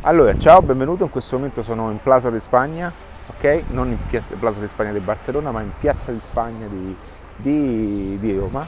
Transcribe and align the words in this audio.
Allora, 0.00 0.36
ciao, 0.36 0.60
benvenuto. 0.62 1.04
In 1.04 1.10
questo 1.10 1.36
momento 1.36 1.62
sono 1.62 1.88
in 1.92 2.02
Plaza 2.02 2.28
di 2.28 2.40
Spagna, 2.40 2.92
ok? 3.28 3.62
Non 3.68 3.88
in 3.88 3.98
piazza, 4.08 4.34
Plaza 4.34 4.58
di 4.58 4.66
Spagna 4.66 4.90
di 4.90 4.98
Barcellona, 4.98 5.52
ma 5.52 5.60
in 5.60 5.70
Piazza 5.78 6.10
di 6.10 6.18
Spagna 6.18 6.66
di, 6.66 6.96
di, 7.36 8.18
di 8.18 8.36
Roma. 8.36 8.66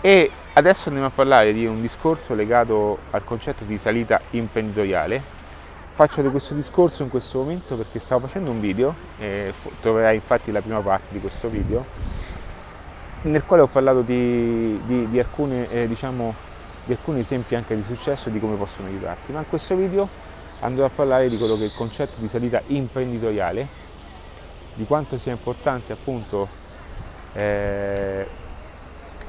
E 0.00 0.28
adesso 0.54 0.88
andiamo 0.88 1.06
a 1.06 1.12
parlare 1.14 1.52
di 1.52 1.64
un 1.64 1.80
discorso 1.80 2.34
legato 2.34 2.98
al 3.10 3.22
concetto 3.22 3.62
di 3.62 3.78
salita 3.78 4.20
imprenditoriale. 4.30 5.22
Faccio 5.92 6.22
di 6.22 6.28
questo 6.28 6.54
discorso 6.54 7.04
in 7.04 7.08
questo 7.08 7.38
momento 7.38 7.76
perché 7.76 8.00
stavo 8.00 8.26
facendo 8.26 8.50
un 8.50 8.58
video, 8.58 8.94
eh, 9.18 9.52
troverai 9.80 10.16
infatti 10.16 10.50
la 10.50 10.60
prima 10.60 10.80
parte 10.80 11.08
di 11.10 11.20
questo 11.20 11.48
video, 11.48 11.84
nel 13.22 13.44
quale 13.44 13.62
ho 13.62 13.68
parlato 13.68 14.00
di, 14.00 14.80
di, 14.86 15.08
di, 15.08 15.18
alcune, 15.20 15.70
eh, 15.70 15.86
diciamo, 15.86 16.34
di 16.84 16.92
alcuni 16.92 17.20
esempi 17.20 17.54
anche 17.54 17.76
di 17.76 17.84
successo 17.84 18.28
e 18.28 18.32
di 18.32 18.40
come 18.40 18.56
possono 18.56 18.88
aiutarti. 18.88 19.30
Ma 19.30 19.38
in 19.38 19.48
questo 19.48 19.76
video 19.76 20.26
andrò 20.60 20.84
a 20.84 20.90
parlare 20.90 21.28
di 21.28 21.36
quello 21.38 21.56
che 21.56 21.62
è 21.62 21.66
il 21.66 21.74
concetto 21.74 22.20
di 22.20 22.28
salita 22.28 22.62
imprenditoriale, 22.66 23.66
di 24.74 24.84
quanto 24.84 25.18
sia 25.18 25.32
importante 25.32 25.92
appunto 25.92 26.48
eh, 27.34 28.26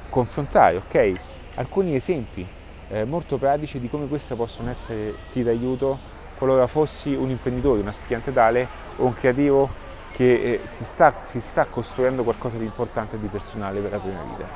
confrontare 0.10 0.78
okay, 0.78 1.16
alcuni 1.56 1.96
esempi 1.96 2.48
eh, 2.90 3.04
molto 3.04 3.38
pratici 3.38 3.80
di 3.80 3.90
come 3.90 4.08
queste 4.08 4.36
possono 4.36 4.70
essere 4.70 5.14
d'aiuto 5.32 6.18
qualora 6.38 6.68
fossi 6.68 7.14
un 7.14 7.30
imprenditore, 7.30 7.82
un 7.82 7.88
aspirante 7.88 8.32
tale 8.32 8.68
o 8.98 9.06
un 9.06 9.14
creativo 9.14 9.70
che 10.14 10.34
eh, 10.34 10.62
si, 10.66 10.84
sta, 10.84 11.14
si 11.28 11.42
sta 11.42 11.66
costruendo 11.66 12.24
qualcosa 12.24 12.58
di 12.58 12.64
importante 12.64 13.18
e 13.18 13.20
di 13.20 13.28
personale 13.28 13.80
per 13.80 13.92
la 13.92 13.98
propria 13.98 14.24
vita. 14.24 14.48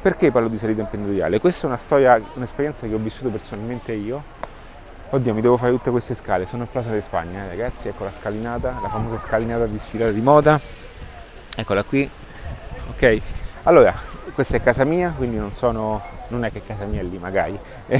Perché 0.00 0.30
parlo 0.30 0.48
di 0.48 0.56
salita 0.56 0.82
imprenditoriale? 0.82 1.40
Questa 1.40 1.64
è 1.64 1.66
una 1.66 1.76
storia, 1.76 2.20
un'esperienza 2.34 2.86
che 2.86 2.94
ho 2.94 2.98
vissuto 2.98 3.28
personalmente 3.28 3.92
io 3.92 4.22
Oddio, 5.08 5.34
mi 5.34 5.40
devo 5.40 5.56
fare 5.56 5.70
tutte 5.70 5.90
queste 5.90 6.14
scale, 6.14 6.46
sono 6.46 6.64
in 6.64 6.68
Plaza 6.68 6.90
di 6.90 7.00
Spagna, 7.00 7.44
eh, 7.44 7.48
ragazzi, 7.48 7.86
ecco 7.86 8.02
la 8.02 8.10
scalinata, 8.10 8.78
la 8.82 8.88
famosa 8.88 9.16
scalinata 9.16 9.66
di 9.66 9.78
sfilata 9.78 10.10
di 10.10 10.20
moda. 10.20 10.58
Eccola 11.56 11.84
qui. 11.84 12.10
Ok. 12.90 13.20
Allora, 13.62 13.94
questa 14.34 14.56
è 14.56 14.62
casa 14.62 14.82
mia, 14.82 15.14
quindi 15.16 15.36
non 15.36 15.52
sono 15.52 16.02
non 16.28 16.44
è 16.44 16.50
che 16.50 16.60
casa 16.66 16.86
mia 16.86 17.02
è 17.02 17.04
lì 17.04 17.18
magari. 17.18 17.56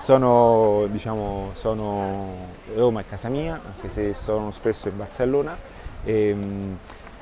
sono, 0.00 0.88
diciamo, 0.90 1.52
sono 1.54 2.48
Roma 2.74 3.00
è 3.00 3.04
casa 3.08 3.28
mia, 3.28 3.60
anche 3.64 3.88
se 3.88 4.12
sono 4.12 4.50
spesso 4.50 4.88
in 4.88 4.96
Barcellona. 4.96 5.56
E, 6.02 6.28
ehm, 6.30 6.78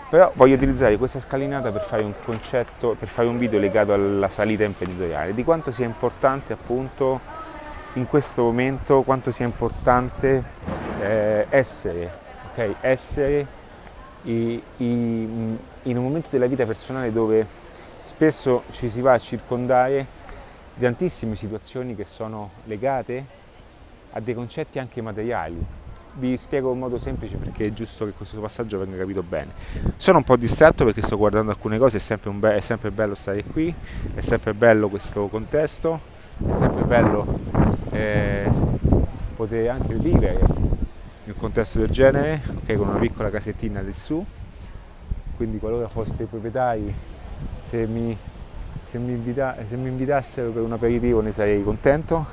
però 0.09 0.33
voglio 0.35 0.55
utilizzare 0.55 0.97
questa 0.97 1.21
scalinata 1.21 1.71
per 1.73 1.83
fare 1.83 2.05
un 2.05 2.15
concetto, 2.25 2.97
per 2.99 3.09
fare 3.09 3.29
un 3.29 3.37
video 3.37 3.59
legato 3.59 3.93
alla 3.93 4.29
salita 4.29 4.65
imprenditoriale, 4.65 5.35
di 5.35 5.45
quanto 5.45 5.73
sia 5.73 5.85
importante 5.85 6.55
appunto 6.55 7.21
in 7.95 8.07
questo 8.07 8.43
momento 8.43 9.03
quanto 9.03 9.31
sia 9.31 9.45
importante 9.45 10.43
eh, 11.01 11.47
essere, 11.49 12.11
okay? 12.51 12.75
essere 12.81 13.47
i, 14.23 14.63
i, 14.79 14.85
in 14.85 15.97
un 15.97 16.03
momento 16.03 16.29
della 16.31 16.47
vita 16.47 16.65
personale 16.65 17.13
dove 17.13 17.47
spesso 18.05 18.65
ci 18.73 18.91
si 18.91 19.01
va 19.01 19.13
a 19.13 19.19
circondare 19.19 20.07
di 20.75 20.83
tantissime 20.83 21.37
situazioni 21.37 21.95
che 21.95 22.05
sono 22.05 22.51
legate 22.65 23.43
a 24.13 24.21
dei 24.21 24.35
concetti 24.35 24.79
anche 24.79 25.01
materiali. 25.01 25.83
Vi 26.17 26.37
spiego 26.37 26.73
in 26.73 26.79
modo 26.79 26.97
semplice 26.99 27.37
perché 27.37 27.67
è 27.67 27.73
giusto 27.73 28.05
che 28.05 28.13
questo 28.13 28.41
passaggio 28.41 28.79
venga 28.79 28.97
capito 28.97 29.23
bene. 29.23 29.53
Sono 29.97 30.19
un 30.19 30.25
po' 30.25 30.37
distratto 30.37 30.85
perché 30.85 31.03
sto 31.03 31.17
guardando 31.17 31.51
alcune 31.51 31.77
cose, 31.79 31.97
è 31.97 32.01
sempre, 32.01 32.31
be- 32.31 32.57
è 32.57 32.61
sempre 32.61 32.91
bello 32.93 33.15
stare 33.15 33.43
qui, 33.43 33.75
è 34.15 34.21
sempre 34.21 34.55
bello 34.55 34.89
questo 34.89 35.27
contesto, 35.27 36.01
è 36.49 36.53
sempre 36.53 36.85
bello 36.85 37.64
eh, 37.95 38.51
poter 39.37 39.71
anche 39.71 39.95
vivere 39.95 40.39
in 40.41 41.33
un 41.33 41.37
contesto 41.39 41.79
del 41.79 41.91
genere, 41.91 42.43
okay, 42.63 42.77
con 42.77 42.89
una 42.89 42.99
piccola 42.99 43.31
casettina 43.31 43.83
su, 43.93 44.25
quindi 45.37 45.59
qualora 45.59 45.89
foste 45.89 46.25
proprietari, 46.25 46.93
se 47.63 47.87
mi, 47.87 48.17
se 48.85 48.99
mi, 48.99 49.13
invita, 49.13 49.57
se 49.69 49.77
mi 49.77 49.89
invitassero 49.89 50.51
per 50.51 50.63
un 50.63 50.73
aperitivo 50.73 51.21
ne 51.21 51.33
sarei 51.33 51.63
contento, 51.63 52.27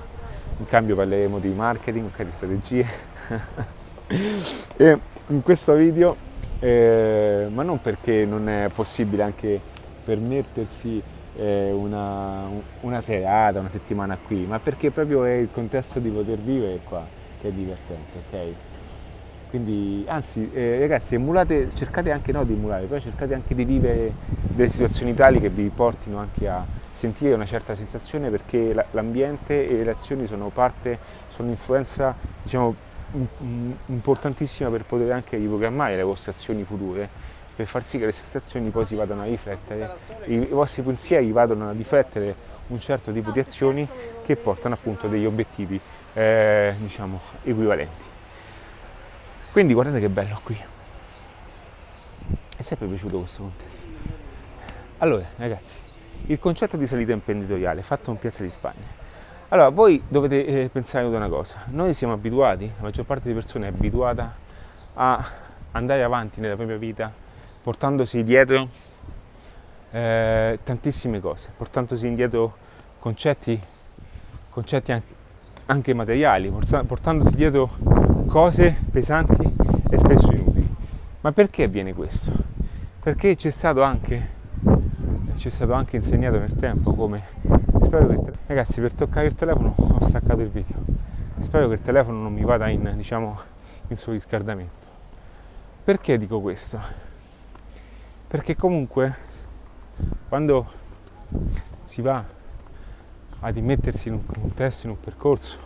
in 0.58 0.66
cambio 0.66 0.96
parleremo 0.96 1.38
di 1.40 1.50
marketing, 1.50 2.08
okay, 2.08 2.26
di 2.26 2.32
strategie. 2.32 2.88
e 4.78 5.00
in 5.28 5.44
questo 5.44 5.74
video, 5.76 6.16
eh, 6.60 7.48
ma 7.52 7.62
non 7.62 7.80
perché 7.80 8.26
non 8.26 8.50
è 8.50 8.70
possibile 8.74 9.24
anche 9.24 9.60
permettersi 10.04 11.02
eh, 11.38 11.72
una, 11.72 12.44
una, 12.82 13.02
serata, 13.02 13.60
una 13.60 13.70
settimana 13.70 14.18
qui, 14.18 14.46
ma 14.46 14.60
perché 14.60 14.92
proprio 14.92 15.24
è 15.24 15.34
il 15.34 15.50
contesto 15.52 16.00
di 16.00 16.10
poter 16.10 16.38
vivere 16.38 16.80
qua 16.84 17.06
che 17.40 17.48
è 17.48 17.52
divertente, 17.52 18.18
ok? 18.30 18.54
Quindi, 19.50 20.06
anzi, 20.08 20.50
eh, 20.54 20.80
ragazzi, 20.80 21.16
emulate, 21.16 21.70
cercate 21.74 22.12
anche 22.12 22.32
no 22.32 22.46
di 22.46 22.54
emulare, 22.54 22.86
però 22.86 23.00
cercate 23.02 23.34
anche 23.34 23.54
di 23.54 23.66
vivere 23.66 24.14
delle 24.26 24.70
situazioni 24.70 25.14
tali 25.14 25.40
che 25.40 25.50
vi 25.50 25.68
portino 25.68 26.20
anche 26.20 26.48
a 26.48 26.66
sentire 26.94 27.34
una 27.34 27.46
certa 27.46 27.76
sensazione 27.76 28.30
perché 28.30 28.74
l'ambiente 28.92 29.68
e 29.68 29.84
le 29.84 29.92
azioni 29.92 30.26
sono 30.26 30.50
parte, 30.50 31.00
sono 31.28 31.50
influenza, 31.50 32.16
diciamo, 32.44 32.76
importantissima 33.88 34.70
per 34.70 34.86
poter 34.86 35.12
anche 35.12 35.36
riprogrammare 35.36 35.98
le 35.98 36.04
vostre 36.04 36.32
azioni 36.32 36.64
future 36.64 37.10
per 37.62 37.70
far 37.70 37.86
sì 37.86 38.00
che 38.00 38.06
le 38.06 38.12
sensazioni 38.12 38.70
poi 38.72 38.86
si 38.86 38.96
vadano 38.96 39.22
a 39.22 39.26
riflettere, 39.26 39.96
i, 40.26 40.34
i 40.34 40.46
vostri 40.48 40.82
pensieri 40.82 41.32
vadano 41.32 41.70
a 41.70 41.72
riflettere 41.72 42.36
un 42.68 42.80
certo 42.80 43.12
tipo 43.12 43.30
di 43.30 43.40
azioni 43.40 43.88
che 44.26 44.36
portano 44.36 44.74
appunto 44.74 45.08
degli 45.08 45.26
obiettivi 45.26 45.80
eh, 46.14 46.74
diciamo 46.78 47.20
equivalenti. 47.44 48.10
Quindi 49.52 49.74
guardate 49.74 50.00
che 50.00 50.10
bello 50.10 50.40
qui. 50.44 50.58
È 52.58 52.62
sempre 52.64 52.88
piaciuto 52.88 53.20
questo 53.20 53.42
contesto. 53.42 53.88
Allora, 55.00 55.26
ragazzi, 55.36 55.76
il 56.28 56.40
concetto 56.40 56.78
di 56.78 56.88
salita 56.88 57.12
imprenditoriale 57.12 57.82
fatto 57.82 58.12
in 58.12 58.18
Piazza 58.18 58.44
di 58.44 58.50
Spagna. 58.50 59.00
Allora, 59.50 59.70
voi 59.70 60.02
dovete 60.08 60.46
eh, 60.46 60.70
pensare 60.72 61.06
ad 61.06 61.14
una 61.14 61.28
cosa. 61.28 61.64
Noi 61.68 61.94
siamo 61.94 62.14
abituati, 62.14 62.72
la 62.78 62.84
maggior 62.84 63.06
parte 63.06 63.28
delle 63.28 63.40
persone 63.40 63.68
è 63.68 63.70
abituata 63.70 64.34
a 64.94 65.26
andare 65.72 66.04
avanti 66.04 66.40
nella 66.40 66.56
propria 66.56 66.78
vita 66.78 67.21
portandosi 67.62 68.24
dietro 68.24 68.68
eh, 69.92 70.60
tantissime 70.64 71.20
cose, 71.20 71.50
portandosi 71.56 72.08
indietro 72.08 72.56
concetti, 73.00 73.60
concetti 74.50 74.92
anche, 74.92 75.14
anche 75.66 75.94
materiali, 75.94 76.50
portandosi 76.50 77.36
dietro 77.36 77.70
cose 78.28 78.78
pesanti 78.92 79.54
e 79.90 79.98
spesso 79.98 80.32
inutili. 80.32 80.76
Ma 81.22 81.32
perché 81.32 81.64
avviene 81.64 81.94
questo? 81.94 82.32
Perché 83.02 83.36
c'è 83.36 83.52
stato 83.52 83.82
anche, 83.84 84.30
c'è 85.36 85.50
stato 85.50 85.74
anche 85.74 85.98
insegnato 85.98 86.40
nel 86.40 86.56
tempo 86.56 86.94
come 86.94 87.26
spero 87.82 88.08
che 88.08 88.32
ragazzi 88.48 88.80
per 88.80 88.94
toccare 88.94 89.28
il 89.28 89.36
telefono 89.36 89.74
ho 89.76 90.08
staccato 90.08 90.40
il 90.40 90.50
video 90.50 90.78
spero 91.40 91.68
che 91.68 91.74
il 91.74 91.82
telefono 91.82 92.22
non 92.22 92.32
mi 92.32 92.44
vada 92.44 92.70
in 92.70 92.94
diciamo 92.96 93.40
in 93.88 93.98
surriscaldamento 93.98 94.88
perché 95.84 96.18
dico 96.18 96.40
questo 96.40 96.80
perché 98.32 98.56
comunque 98.56 99.14
quando 100.30 100.66
si 101.84 102.02
va 102.02 102.24
ad 103.42 103.58
immettersi 103.58 104.08
in 104.08 104.14
un 104.14 104.26
contesto, 104.26 104.86
in 104.86 104.94
un 104.94 105.00
percorso, 105.02 105.58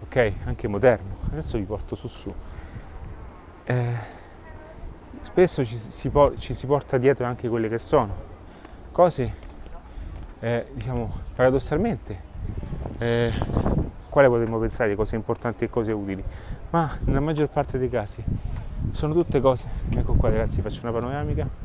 ok, 0.00 0.32
anche 0.44 0.68
moderno, 0.68 1.16
adesso 1.30 1.58
vi 1.58 1.64
porto 1.64 1.94
su 1.94 2.08
su, 2.08 2.32
eh, 3.64 3.94
spesso 5.20 5.66
ci 5.66 5.76
si, 5.76 6.10
ci 6.38 6.54
si, 6.54 6.66
porta 6.66 6.96
dietro 6.96 7.26
anche 7.26 7.46
quelle 7.50 7.68
che 7.68 7.76
sono 7.76 8.14
cose, 8.90 9.34
eh, 10.40 10.68
diciamo, 10.72 11.12
paradossalmente, 11.34 12.20
eh, 12.96 13.32
quale 14.08 14.28
potremmo 14.28 14.58
pensare 14.58 14.94
cose 14.94 15.14
importanti 15.14 15.64
e 15.64 15.68
cose 15.68 15.92
utili, 15.92 16.24
ma 16.70 16.96
nella 17.00 17.20
maggior 17.20 17.48
parte 17.48 17.76
dei 17.76 17.90
casi 17.90 18.24
sono 18.92 19.12
tutte 19.12 19.40
cose, 19.40 19.66
ecco 19.90 20.14
qua 20.14 20.30
ragazzi 20.30 20.62
faccio 20.62 20.80
una 20.84 20.92
panoramica, 20.92 21.61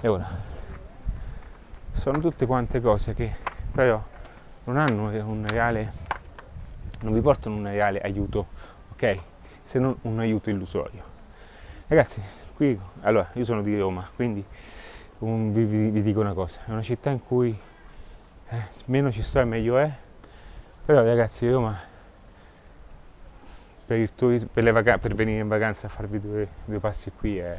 e 0.00 0.08
ora, 0.08 0.28
sono 1.92 2.20
tutte 2.20 2.46
quante 2.46 2.80
cose 2.80 3.14
che 3.14 3.34
però 3.72 4.02
non 4.64 4.76
hanno 4.76 5.08
un 5.08 5.46
reale, 5.46 5.92
non 7.00 7.12
vi 7.12 7.20
portano 7.20 7.56
un 7.56 7.64
reale 7.64 8.00
aiuto, 8.00 8.46
ok? 8.92 9.18
Se 9.64 9.78
non 9.78 9.96
un 10.02 10.18
aiuto 10.18 10.50
illusorio. 10.50 11.02
Ragazzi, 11.86 12.22
qui, 12.54 12.78
allora, 13.00 13.30
io 13.34 13.44
sono 13.44 13.62
di 13.62 13.78
Roma, 13.78 14.08
quindi 14.14 14.44
un, 15.18 15.52
vi, 15.52 15.64
vi, 15.64 16.02
dico 16.02 16.20
una 16.20 16.34
cosa, 16.34 16.60
è 16.66 16.70
una 16.70 16.82
città 16.82 17.10
in 17.10 17.24
cui 17.24 17.58
eh, 18.48 18.62
meno 18.86 19.10
ci 19.10 19.22
sto 19.22 19.40
e 19.40 19.44
meglio 19.44 19.78
è, 19.78 19.90
però 20.84 21.02
ragazzi 21.02 21.50
Roma 21.50 21.76
per, 23.86 24.10
turismo, 24.12 24.48
per, 24.52 24.70
vac- 24.70 24.98
per 24.98 25.14
venire 25.14 25.40
in 25.40 25.48
vacanza 25.48 25.86
a 25.86 25.90
farvi 25.90 26.20
due, 26.20 26.46
due 26.64 26.78
passi 26.78 27.10
qui 27.10 27.38
è, 27.38 27.58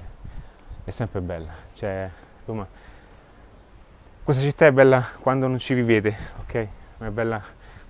è 0.83 0.91
sempre 0.91 1.21
bella. 1.21 1.51
Cioè, 1.73 2.09
Insomma, 2.49 2.67
questa 4.23 4.41
città 4.41 4.65
è 4.65 4.71
bella 4.71 5.07
quando 5.19 5.45
non 5.45 5.59
ci 5.59 5.75
vivete, 5.75 6.17
ok? 6.39 6.67
Ma 6.97 7.05
è 7.05 7.09
bella 7.11 7.43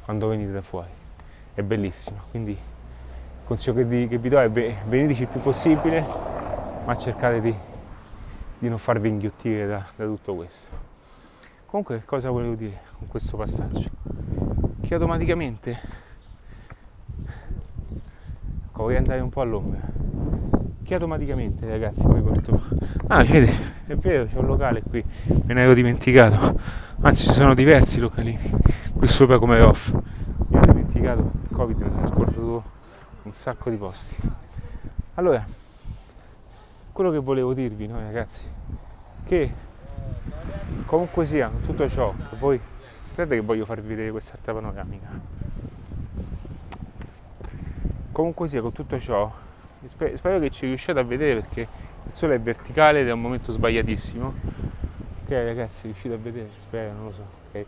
quando 0.03 0.27
venite 0.27 0.51
da 0.51 0.61
fuori. 0.61 0.89
è 1.53 1.61
bellissima. 1.61 2.21
Quindi 2.29 2.51
il 2.51 3.45
consiglio 3.45 3.75
che 3.77 3.85
vi, 3.85 4.07
che 4.09 4.17
vi 4.17 4.27
do 4.27 4.38
è 4.38 4.50
veniteci 4.50 5.21
il 5.21 5.27
più 5.29 5.39
possibile, 5.39 6.06
ma 6.83 6.94
cercate 6.97 7.39
di, 7.39 7.56
di 8.57 8.67
non 8.67 8.79
farvi 8.79 9.07
inghiottire 9.07 9.65
da, 9.65 9.88
da 9.95 10.03
tutto 10.03 10.35
questo. 10.35 10.67
Comunque 11.65 12.03
cosa 12.03 12.29
volevo 12.29 12.56
dire 12.56 12.81
con 12.97 13.07
questo 13.07 13.38
passaggio? 13.38 13.89
Che 14.81 14.94
automaticamente 14.94 15.79
ecco, 18.65 18.83
voglio 18.83 18.97
andare 18.97 19.21
un 19.21 19.29
po' 19.29 19.39
all'ombra. 19.39 20.28
Che 20.89 20.95
automaticamente 20.95 21.69
ragazzi 21.69 22.01
poi 22.01 22.19
porto. 22.19 22.59
Ah, 23.09 23.24
vedi, 23.24 23.51
è 23.86 23.94
vero, 23.94 24.25
c'è 24.25 24.39
un 24.39 24.47
locale 24.47 24.81
qui, 24.81 25.06
me 25.45 25.53
ne 25.53 25.62
ero 25.62 25.75
dimenticato. 25.75 26.59
Anzi 27.01 27.27
ci 27.27 27.33
sono 27.33 27.53
diversi 27.53 28.00
localini 28.00 28.39
qui 28.97 29.07
sopra 29.07 29.38
come 29.38 29.62
off. 29.62 29.91
Mi 30.47 30.57
ero 30.57 30.71
dimenticato 30.74 31.31
il 31.47 31.56
Covid, 31.56 31.80
mi 31.80 31.91
sono 31.94 32.07
scordato 32.07 32.63
un 33.21 33.31
sacco 33.31 33.69
di 33.69 33.75
posti. 33.75 34.15
Allora, 35.13 35.45
quello 36.92 37.12
che 37.12 37.19
volevo 37.19 37.53
dirvi, 37.53 37.85
no, 37.85 38.00
ragazzi, 38.00 38.42
che 39.25 39.53
comunque 40.85 41.24
sia 41.25 41.51
tutto 41.68 41.88
ciò 41.88 42.12
che 42.31 42.35
voi 42.35 42.59
credete 43.13 43.35
che 43.35 43.45
voglio 43.45 43.65
farvi 43.65 43.89
vedere 43.89 44.09
quest'altra 44.09 44.53
panoramica 44.53 45.07
comunque 48.12 48.47
sia 48.47 48.62
con 48.62 48.71
tutto 48.71 49.00
ciò 49.00 49.31
spero 49.87 50.39
che 50.39 50.49
ci 50.49 50.65
riusciate 50.65 50.99
a 50.99 51.03
vedere 51.03 51.41
perché 51.41 51.67
il 52.05 52.11
sole 52.11 52.35
è 52.35 52.39
verticale 52.39 53.01
ed 53.01 53.07
è 53.07 53.11
un 53.11 53.21
momento 53.21 53.51
sbagliatissimo. 53.51 54.33
Ok 55.23 55.29
ragazzi 55.29 55.83
riuscite 55.83 56.13
a 56.15 56.17
vedere? 56.17 56.49
Spero 56.57 56.93
non 56.93 57.05
lo 57.05 57.11
so 57.11 57.25
ok. 57.51 57.65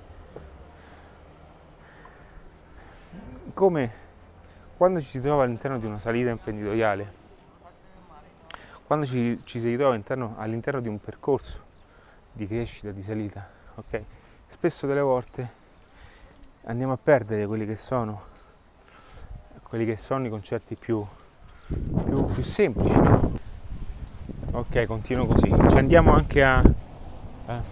Come 3.54 3.92
quando 4.78 5.00
ci 5.00 5.08
si 5.08 5.22
trova 5.22 5.44
all'interno 5.44 5.78
di 5.78 5.86
una 5.86 6.00
salita 6.00 6.30
imprenditoriale? 6.32 7.20
Quando 8.84 9.06
ci, 9.06 9.40
ci 9.46 9.60
si 9.60 9.68
ritrova 9.70 9.92
all'interno, 9.92 10.36
all'interno 10.38 10.82
di 10.82 10.90
un 10.90 11.00
percorso 11.00 11.70
di 12.34 12.46
crescita, 12.48 12.92
di 12.92 13.04
salita, 13.04 13.48
ok? 13.76 14.04
Spesso 14.48 14.86
delle 14.88 15.02
volte 15.02 15.50
andiamo 16.64 16.94
a 16.94 16.98
perdere 16.98 17.46
quelli 17.46 17.66
che 17.66 17.78
sono, 17.78 18.24
quelli 19.64 19.86
che 19.86 19.98
sono 19.98 20.26
i 20.26 20.30
concetti 20.30 20.76
più, 20.76 21.06
più, 22.06 22.26
più 22.26 22.44
semplici, 22.44 22.96
no? 22.96 23.34
Ok, 24.52 24.86
continuo 24.86 25.26
così. 25.26 25.48
Ci 25.48 25.78
andiamo 25.78 26.14
anche 26.14 26.44
a, 26.44 26.62
a, 27.46 27.64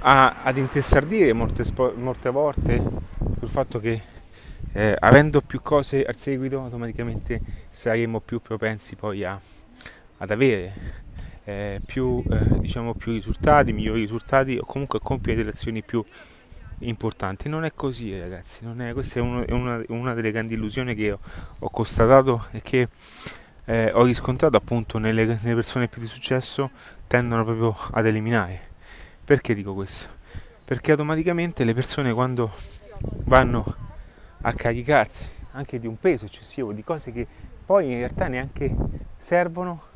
a 0.00 0.42
ad 0.42 0.56
intestardire 0.58 1.32
molte, 1.32 1.64
molte 1.96 2.30
volte 2.30 2.82
sul 3.38 3.48
fatto 3.48 3.80
che 3.80 4.02
eh, 4.72 4.96
avendo 4.98 5.40
più 5.40 5.62
cose 5.62 6.04
al 6.04 6.16
seguito 6.16 6.60
automaticamente 6.60 7.40
saremo 7.70 8.20
più 8.20 8.40
propensi 8.40 8.96
poi 8.96 9.24
a, 9.24 9.40
ad 10.18 10.30
avere 10.30 11.02
eh, 11.44 11.80
più, 11.84 12.22
eh, 12.28 12.58
diciamo, 12.58 12.94
più 12.94 13.12
risultati, 13.12 13.72
migliori 13.72 14.00
risultati 14.00 14.56
o 14.56 14.64
comunque 14.64 14.98
compiere 15.00 15.38
delle 15.38 15.52
azioni 15.52 15.82
più 15.82 16.04
importanti. 16.80 17.48
Non 17.48 17.64
è 17.64 17.72
così 17.74 18.18
ragazzi, 18.18 18.64
è, 18.64 18.92
questa 18.92 19.18
è, 19.18 19.22
uno, 19.22 19.46
è 19.46 19.52
una, 19.52 19.82
una, 19.88 20.14
delle 20.14 20.30
grandi 20.30 20.54
illusioni 20.54 20.94
che 20.94 21.12
ho, 21.12 21.18
ho 21.58 21.70
constatato 21.70 22.46
e 22.50 22.62
che 22.62 22.88
eh, 23.64 23.90
ho 23.92 24.04
riscontrato 24.04 24.56
appunto 24.56 24.98
nelle, 24.98 25.24
nelle 25.24 25.54
persone 25.54 25.88
più 25.88 26.00
di 26.00 26.06
successo 26.06 26.70
tendono 27.06 27.44
proprio 27.44 27.76
ad 27.92 28.06
eliminare. 28.06 28.72
Perché 29.24 29.54
dico 29.54 29.74
questo? 29.74 30.08
Perché 30.64 30.90
automaticamente 30.90 31.64
le 31.64 31.74
persone 31.74 32.12
quando 32.12 32.52
vanno 33.24 33.76
a 34.42 34.52
caricarsi 34.52 35.28
anche 35.52 35.78
di 35.78 35.86
un 35.86 35.98
peso 35.98 36.26
eccessivo, 36.26 36.72
di 36.72 36.82
cose 36.82 37.12
che 37.12 37.26
poi 37.64 37.92
in 37.92 37.98
realtà 37.98 38.28
neanche 38.28 38.74
servono, 39.18 39.92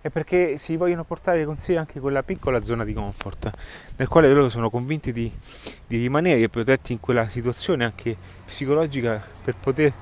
è 0.00 0.10
perché 0.10 0.58
si 0.58 0.76
vogliono 0.76 1.04
portare 1.04 1.44
con 1.44 1.56
sé 1.56 1.76
anche 1.76 1.98
quella 1.98 2.22
piccola 2.22 2.62
zona 2.62 2.84
di 2.84 2.92
comfort 2.92 3.50
nel 3.96 4.06
quale 4.06 4.32
loro 4.32 4.48
sono 4.48 4.70
convinti 4.70 5.12
di, 5.12 5.30
di 5.86 5.96
rimanere 5.96 6.48
protetti 6.48 6.92
in 6.92 7.00
quella 7.00 7.26
situazione 7.26 7.84
anche 7.84 8.16
psicologica 8.44 9.24
per 9.42 9.56
poter 9.56 9.92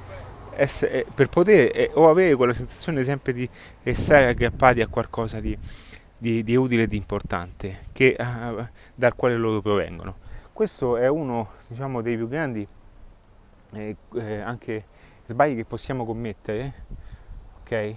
essere, 0.56 1.04
eh, 1.04 1.06
per 1.14 1.28
poter 1.28 1.70
eh, 1.75 1.90
o 1.94 2.08
avere 2.08 2.34
quella 2.34 2.52
sensazione 2.52 3.02
sempre 3.04 3.32
di 3.32 3.48
essere 3.82 4.26
aggrappati 4.26 4.81
a 4.81 4.88
qualcosa 4.88 5.40
di, 5.40 5.56
di, 6.16 6.43
di 6.43 6.56
utile 6.56 6.84
e 6.84 6.87
di 6.88 6.96
importante 6.96 7.87
che, 7.93 8.16
uh, 8.19 8.66
dal 8.94 9.14
quale 9.14 9.37
loro 9.37 9.60
provengono. 9.60 10.16
Questo 10.52 10.96
è 10.96 11.08
uno 11.08 11.52
diciamo, 11.66 12.00
dei 12.00 12.16
più 12.16 12.28
grandi 12.28 12.66
eh, 13.72 13.96
eh, 14.14 14.40
anche 14.40 14.84
sbagli 15.26 15.56
che 15.56 15.64
possiamo 15.64 16.04
commettere, 16.04 16.72
ok? 17.60 17.96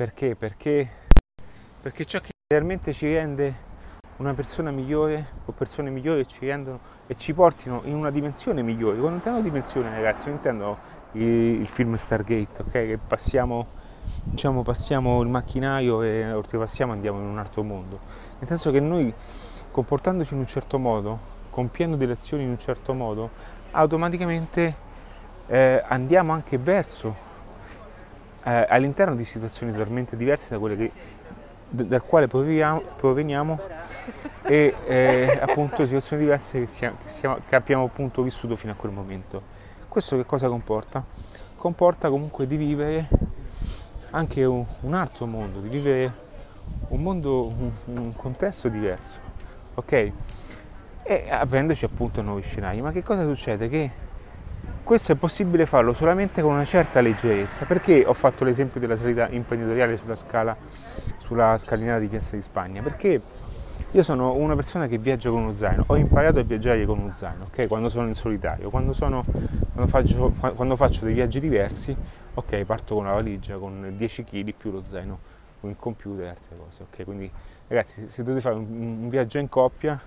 Perché? 0.00 0.34
Perché, 0.34 0.88
perché 1.82 2.06
ciò 2.06 2.20
che 2.20 2.30
realmente 2.46 2.94
ci 2.94 3.12
rende 3.12 3.54
una 4.16 4.32
persona 4.32 4.70
migliore 4.70 5.26
o 5.44 5.52
persone 5.52 5.90
migliori 5.90 6.26
ci 6.26 6.46
rendono 6.46 6.80
e 7.06 7.18
ci 7.18 7.34
portino 7.34 7.82
in 7.84 7.96
una 7.96 8.10
dimensione 8.10 8.62
migliore. 8.62 8.96
Quando 8.96 9.16
intendo 9.16 9.42
dimensione 9.42 9.90
ragazzi, 9.90 10.24
non 10.24 10.36
intendo 10.36 10.78
il, 11.12 11.60
il 11.60 11.68
film 11.68 11.96
Stargate, 11.96 12.62
ok? 12.62 12.70
Che 12.70 12.98
passiamo, 13.06 13.66
diciamo, 14.24 14.62
passiamo 14.62 15.20
il 15.20 15.28
macchinario 15.28 16.00
e 16.00 16.32
oltrepassiamo 16.32 16.92
e 16.92 16.94
andiamo 16.94 17.18
in 17.18 17.26
un 17.26 17.36
altro 17.36 17.62
mondo. 17.62 18.00
Nel 18.38 18.48
senso 18.48 18.70
che 18.70 18.80
noi 18.80 19.12
comportandoci 19.70 20.32
in 20.32 20.40
un 20.40 20.46
certo 20.46 20.78
modo, 20.78 21.18
compiendo 21.50 21.96
delle 21.96 22.14
azioni 22.14 22.44
in 22.44 22.48
un 22.48 22.58
certo 22.58 22.94
modo, 22.94 23.28
automaticamente 23.72 24.74
eh, 25.46 25.84
andiamo 25.86 26.32
anche 26.32 26.56
verso 26.56 27.28
eh, 28.44 28.66
all'interno 28.68 29.14
di 29.14 29.24
situazioni 29.24 29.72
totalmente 29.72 30.16
diverse 30.16 30.50
da 30.50 30.58
quelle 30.58 30.76
che, 30.76 30.92
dal 31.68 32.02
quale 32.02 32.26
proveniamo, 32.26 32.82
proveniamo 32.96 33.60
e 34.42 34.74
eh, 34.86 35.38
appunto 35.40 35.84
situazioni 35.84 36.22
diverse 36.22 36.60
che, 36.60 36.66
siamo, 36.66 36.96
che, 37.02 37.08
siamo, 37.10 37.38
che, 37.48 37.54
abbiamo 37.54 37.84
appunto 37.84 38.22
vissuto 38.22 38.56
fino 38.56 38.72
a 38.72 38.74
quel 38.74 38.92
momento. 38.92 39.42
Questo 39.88 40.16
che 40.16 40.24
cosa 40.24 40.48
comporta? 40.48 41.04
Comporta 41.56 42.08
comunque 42.08 42.46
di 42.46 42.56
vivere 42.56 43.08
anche 44.10 44.44
un, 44.44 44.64
un 44.80 44.94
altro 44.94 45.26
mondo, 45.26 45.60
di 45.60 45.68
vivere 45.68 46.28
un 46.88 47.02
mondo, 47.02 47.46
un, 47.46 47.70
un 47.86 48.14
contesto 48.14 48.68
diverso, 48.68 49.18
ok? 49.74 50.12
E 51.02 51.26
aprendoci 51.30 51.84
appunto 51.84 52.22
nuovi 52.22 52.42
scenari. 52.42 52.80
Ma 52.80 52.90
che 52.92 53.02
cosa 53.02 53.24
succede? 53.24 53.68
Che 53.68 53.90
questo 54.90 55.12
è 55.12 55.14
possibile 55.14 55.66
farlo 55.66 55.92
solamente 55.92 56.42
con 56.42 56.52
una 56.52 56.64
certa 56.64 57.00
leggerezza. 57.00 57.64
Perché 57.64 58.02
ho 58.04 58.12
fatto 58.12 58.42
l'esempio 58.42 58.80
della 58.80 58.96
salita 58.96 59.28
imprenditoriale 59.30 59.96
sulla 59.96 60.16
scala, 60.16 60.56
sulla 61.18 61.56
scalinata 61.58 62.00
di 62.00 62.08
Piazza 62.08 62.34
di 62.34 62.42
Spagna? 62.42 62.82
Perché 62.82 63.22
io 63.88 64.02
sono 64.02 64.34
una 64.34 64.56
persona 64.56 64.88
che 64.88 64.98
viaggia 64.98 65.30
con 65.30 65.42
uno 65.42 65.54
zaino, 65.54 65.84
ho 65.86 65.96
imparato 65.96 66.40
a 66.40 66.42
viaggiare 66.42 66.84
con 66.86 66.98
uno 66.98 67.12
zaino, 67.14 67.44
ok? 67.44 67.68
Quando 67.68 67.88
sono 67.88 68.08
in 68.08 68.16
solitario, 68.16 68.68
quando, 68.68 68.92
sono, 68.92 69.24
quando, 69.74 69.86
faccio, 69.88 70.32
quando 70.56 70.74
faccio 70.74 71.04
dei 71.04 71.14
viaggi 71.14 71.38
diversi, 71.38 71.94
ok, 72.34 72.64
parto 72.64 72.96
con 72.96 73.04
una 73.04 73.14
valigia 73.14 73.58
con 73.58 73.94
10 73.96 74.24
kg 74.24 74.52
più 74.54 74.72
lo 74.72 74.82
zaino, 74.82 75.18
con 75.60 75.70
il 75.70 75.76
computer 75.78 76.24
e 76.24 76.28
altre 76.30 76.56
cose, 76.56 76.82
ok? 76.82 77.04
Quindi 77.04 77.30
ragazzi, 77.68 78.08
se 78.08 78.24
dovete 78.24 78.40
fare 78.40 78.56
un, 78.56 78.64
un 79.02 79.08
viaggio 79.08 79.38
in 79.38 79.48
coppia, 79.48 80.00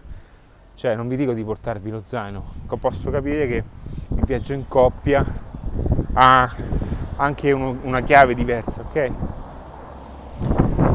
cioè 0.75 0.95
non 0.95 1.07
vi 1.07 1.15
dico 1.15 1.33
di 1.33 1.43
portarvi 1.43 1.89
lo 1.89 2.01
zaino, 2.03 2.43
posso 2.79 3.11
capire 3.11 3.47
che 3.47 3.63
il 4.23 4.29
viaggio 4.29 4.53
in 4.53 4.67
coppia 4.69 5.25
ha 6.13 6.55
anche 7.17 7.51
uno, 7.51 7.77
una 7.83 8.01
chiave 8.01 8.33
diversa, 8.33 8.81
ok? 8.81 9.11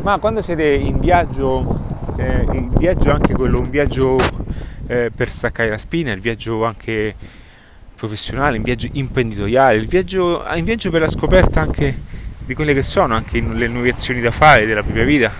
Ma 0.02 0.18
quando 0.18 0.40
siete 0.40 0.64
in 0.64 0.98
viaggio, 0.98 2.14
eh, 2.16 2.46
il 2.52 2.70
viaggio 2.70 3.10
anche 3.10 3.34
quello, 3.34 3.60
un 3.60 3.68
viaggio 3.68 4.16
eh, 4.86 5.10
per 5.14 5.28
staccare 5.28 5.68
la 5.68 5.76
spina, 5.76 6.12
il 6.12 6.20
viaggio 6.20 6.64
anche 6.64 7.14
professionale, 7.94 8.56
il 8.56 8.62
viaggio 8.62 8.88
imprenditoriale, 8.92 9.76
il 9.76 9.88
viaggio, 9.88 10.42
il 10.54 10.64
viaggio 10.64 10.90
per 10.90 11.02
la 11.02 11.08
scoperta 11.08 11.60
anche 11.60 11.96
di 12.38 12.54
quelle 12.54 12.72
che 12.72 12.82
sono 12.82 13.14
anche 13.14 13.40
le 13.40 13.68
nuove 13.68 13.90
azioni 13.90 14.22
da 14.22 14.30
fare 14.30 14.64
della 14.64 14.82
propria 14.82 15.04
vita. 15.04 15.30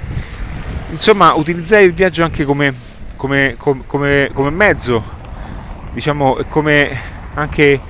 Insomma, 0.90 1.32
utilizzare 1.32 1.84
il 1.84 1.94
viaggio 1.94 2.22
anche 2.22 2.44
come 2.44 2.86
come, 3.16 3.56
come, 3.56 4.30
come 4.32 4.50
mezzo, 4.50 5.02
diciamo 5.92 6.38
come 6.48 7.16
anche 7.38 7.80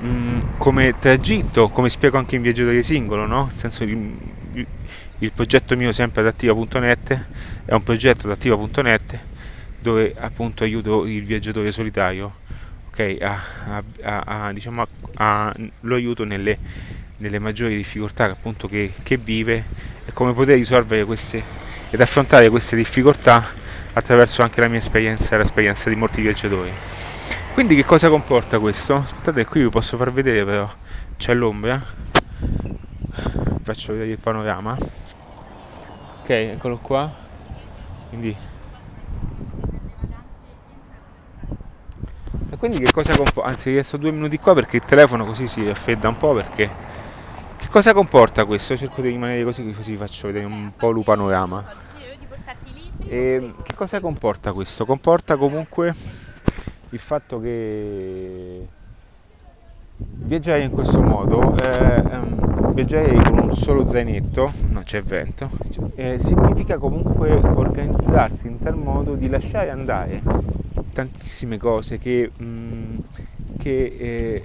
mh, 0.00 0.06
mm, 0.06 0.38
come 0.58 0.94
tragitto, 0.98 1.68
come 1.68 1.88
spiego 1.88 2.18
anche 2.18 2.36
in 2.36 2.42
viaggiatore 2.42 2.82
singolo, 2.82 3.26
no? 3.26 3.46
Nel 3.46 3.58
senso 3.58 3.84
il, 3.84 4.16
il, 5.18 5.32
progetto 5.32 5.76
mio 5.76 5.92
sempre 5.92 6.20
adattiva.net 6.22 7.26
è 7.64 7.72
un 7.72 7.82
progetto 7.82 8.26
adattiva.net 8.26 9.18
dove 9.80 10.14
appunto 10.18 10.64
aiuto 10.64 11.04
il 11.06 11.24
viaggiatore 11.24 11.70
solitario 11.70 12.42
okay, 12.88 13.18
a, 13.18 13.38
a, 14.02 14.46
a, 14.46 14.52
diciamo 14.52 14.86
lo 15.80 15.94
aiuto 15.94 16.24
nelle, 16.24 16.58
nelle, 17.18 17.38
maggiori 17.38 17.76
difficoltà 17.76 18.24
appunto 18.24 18.66
che, 18.66 18.92
che 19.02 19.16
vive 19.16 19.64
e 20.06 20.12
come 20.12 20.32
poter 20.32 20.56
risolvere 20.56 21.04
queste 21.04 21.42
ed 21.90 22.00
affrontare 22.00 22.48
queste 22.48 22.76
difficoltà 22.76 23.46
attraverso 23.92 24.42
anche 24.42 24.60
la 24.60 24.68
mia 24.68 24.78
esperienza 24.78 25.34
e 25.34 25.38
l'esperienza 25.38 25.88
di 25.88 25.96
molti 25.96 26.20
viaggiatori. 26.20 26.93
Quindi 27.54 27.76
che 27.76 27.84
cosa 27.84 28.08
comporta 28.08 28.58
questo? 28.58 28.96
Aspettate, 28.96 29.46
qui 29.46 29.62
vi 29.62 29.68
posso 29.68 29.96
far 29.96 30.12
vedere 30.12 30.44
però, 30.44 30.68
c'è 31.16 31.34
l'ombra, 31.34 31.80
faccio 33.62 33.92
vedere 33.92 34.10
il 34.10 34.18
panorama, 34.18 34.76
ok, 36.20 36.28
eccolo 36.28 36.78
qua, 36.78 37.14
quindi 38.08 38.36
e 42.50 42.56
quindi 42.56 42.80
che 42.80 42.90
cosa 42.90 43.16
comporta? 43.16 43.48
Anzi, 43.48 43.72
resto 43.76 43.98
due 43.98 44.10
minuti 44.10 44.36
qua 44.38 44.52
perché 44.52 44.78
il 44.78 44.84
telefono 44.84 45.24
così 45.24 45.46
si 45.46 45.64
raffredda 45.64 46.08
un 46.08 46.16
po' 46.16 46.34
perché 46.34 46.68
che 47.56 47.68
cosa 47.68 47.94
comporta 47.94 48.44
questo? 48.46 48.76
Cerco 48.76 49.00
di 49.00 49.10
rimanere 49.10 49.44
così 49.44 49.72
così 49.72 49.92
vi 49.92 49.96
faccio 49.96 50.26
vedere 50.26 50.44
un 50.44 50.72
po' 50.76 50.90
il 50.90 51.04
panorama. 51.04 51.64
E 53.06 53.54
che 53.62 53.74
cosa 53.74 54.00
comporta 54.00 54.52
questo? 54.52 54.84
Comporta 54.84 55.36
comunque 55.36 55.94
il 56.94 57.00
fatto 57.00 57.40
che 57.40 58.66
viaggiare 59.96 60.62
in 60.62 60.70
questo 60.70 61.02
modo, 61.02 61.56
eh, 61.58 62.02
ehm, 62.08 62.72
viaggiare 62.72 63.14
con 63.16 63.38
un 63.40 63.52
solo 63.52 63.84
zainetto, 63.86 64.52
non 64.68 64.84
c'è 64.84 65.02
vento, 65.02 65.50
eh, 65.96 66.20
significa 66.20 66.78
comunque 66.78 67.32
organizzarsi 67.32 68.46
in 68.46 68.60
tal 68.60 68.76
modo 68.76 69.16
di 69.16 69.28
lasciare 69.28 69.70
andare 69.70 70.22
tantissime 70.92 71.58
cose 71.58 71.98
che, 71.98 72.30
mh, 72.36 72.44
mm, 72.44 72.98
che 73.58 73.96
eh, 73.98 74.42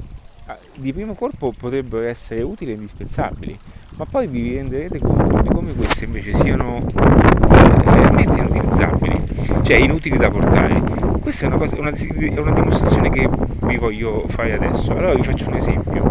di 0.75 0.91
primo 0.91 1.13
colpo 1.13 1.53
potrebbero 1.55 2.03
essere 2.03 2.41
utili 2.41 2.71
e 2.71 2.73
indispensabili, 2.73 3.57
ma 3.95 4.05
poi 4.05 4.25
vi 4.25 4.55
renderete 4.55 4.97
conto 4.97 5.41
di 5.43 5.49
come 5.49 5.73
queste 5.75 6.05
invece 6.05 6.33
siano 6.35 6.77
eh, 6.77 7.83
veramente 7.83 8.39
inutilizzabili, 8.39 9.21
cioè 9.61 9.75
inutili 9.77 10.17
da 10.17 10.31
portare 10.31 10.98
questa 11.29 11.45
è 11.45 11.47
una, 11.47 11.57
cosa, 11.57 11.75
una, 11.77 12.41
una 12.41 12.53
dimostrazione 12.53 13.11
che 13.11 13.29
vi 13.29 13.77
voglio 13.77 14.25
fare 14.29 14.53
adesso. 14.53 14.93
Allora 14.93 15.13
vi 15.13 15.21
faccio 15.21 15.47
un 15.47 15.53
esempio. 15.53 16.01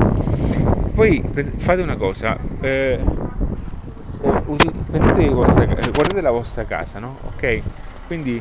Voi 0.94 1.20
fate 1.56 1.82
una 1.82 1.96
cosa, 1.96 2.38
eh, 2.60 3.00
eh, 4.22 5.28
vostra, 5.30 5.64
guardate 5.64 6.20
la 6.20 6.30
vostra 6.30 6.64
casa, 6.66 7.00
no? 7.00 7.16
Ok? 7.34 7.62
Quindi 8.06 8.40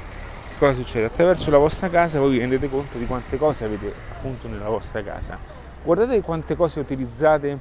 cosa 0.59 0.73
succede? 0.73 1.05
Attraverso 1.05 1.49
la 1.49 1.57
vostra 1.57 1.89
casa 1.89 2.19
voi 2.19 2.33
vi 2.33 2.37
rendete 2.37 2.69
conto 2.69 2.99
di 2.99 3.07
quante 3.07 3.39
cose 3.39 3.65
avete 3.65 3.91
appunto 4.11 4.47
nella 4.47 4.69
vostra 4.69 5.01
casa. 5.01 5.35
Guardate 5.83 6.21
quante 6.21 6.55
cose 6.55 6.79
utilizzate 6.79 7.57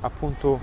appunto 0.00 0.58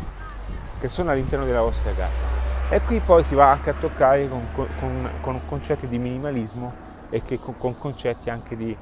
che 0.81 0.89
sono 0.89 1.12
all'interno 1.12 1.45
della 1.45 1.62
vostra 1.62 1.91
casa. 1.95 2.41
E 2.69 2.81
qui 2.81 3.00
poi 3.00 3.24
si 3.24 3.33
va 3.33 3.51
anche 3.51 3.69
a 3.69 3.74
toccare 3.79 4.27
con, 4.27 4.41
con, 4.53 5.10
con 5.22 5.39
concetti 5.48 5.88
di 5.88 5.98
minimalismo 5.98 6.91
e 7.13 7.22
che 7.22 7.39
con, 7.39 7.58
con 7.58 7.77
concetti 7.77 8.29
anche 8.29 8.58
di, 8.58 8.75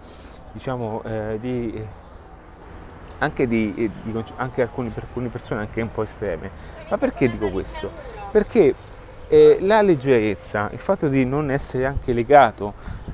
diciamo, 0.53 1.03
eh, 1.03 1.37
di 1.39 1.87
anche, 3.19 3.47
di, 3.47 3.73
eh, 3.75 3.89
di, 4.03 4.23
anche 4.37 4.61
alcuni, 4.61 4.89
per 4.89 5.03
alcune 5.03 5.29
persone 5.29 5.61
anche 5.61 5.81
un 5.81 5.91
po' 5.91 6.03
estreme. 6.03 6.49
Ma 6.89 6.97
perché 6.97 7.29
dico 7.29 7.49
questo? 7.49 7.91
Perché 8.31 8.73
eh, 9.27 9.57
la 9.61 9.81
leggerezza, 9.81 10.69
il 10.71 10.79
fatto 10.79 11.07
di 11.07 11.23
non 11.25 11.51
essere 11.51 11.85
anche 11.85 12.13
legato 12.13 12.73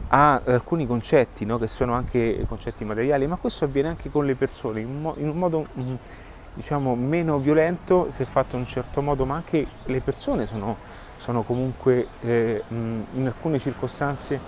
a 0.10 0.42
alcuni 0.46 0.88
concetti, 0.88 1.46
no? 1.46 1.58
che 1.58 1.68
sono 1.68 1.94
anche 1.94 2.46
concetti 2.48 2.86
materiali, 2.86 3.28
ma 3.28 3.36
questo 3.36 3.66
avviene 3.66 3.90
anche 3.90 4.10
con 4.10 4.26
le 4.26 4.36
persone 4.36 4.80
in, 4.80 5.02
mo- 5.02 5.16
in 5.18 5.30
un 5.30 5.38
modo 5.38 5.68
mm, 5.78 5.96
diciamo 6.54 6.96
meno 6.96 7.38
violento 7.38 8.08
se 8.10 8.26
fatto 8.26 8.56
in 8.56 8.62
un 8.62 8.68
certo 8.68 9.02
modo, 9.02 9.26
ma 9.26 9.36
anche 9.36 9.68
le 9.86 10.00
persone 10.00 10.48
sono, 10.48 10.78
sono 11.18 11.44
comunque 11.44 12.08
eh, 12.22 12.64
mh, 12.68 12.76
in 13.14 13.26
alcune 13.28 13.60
circostanze 13.60 14.40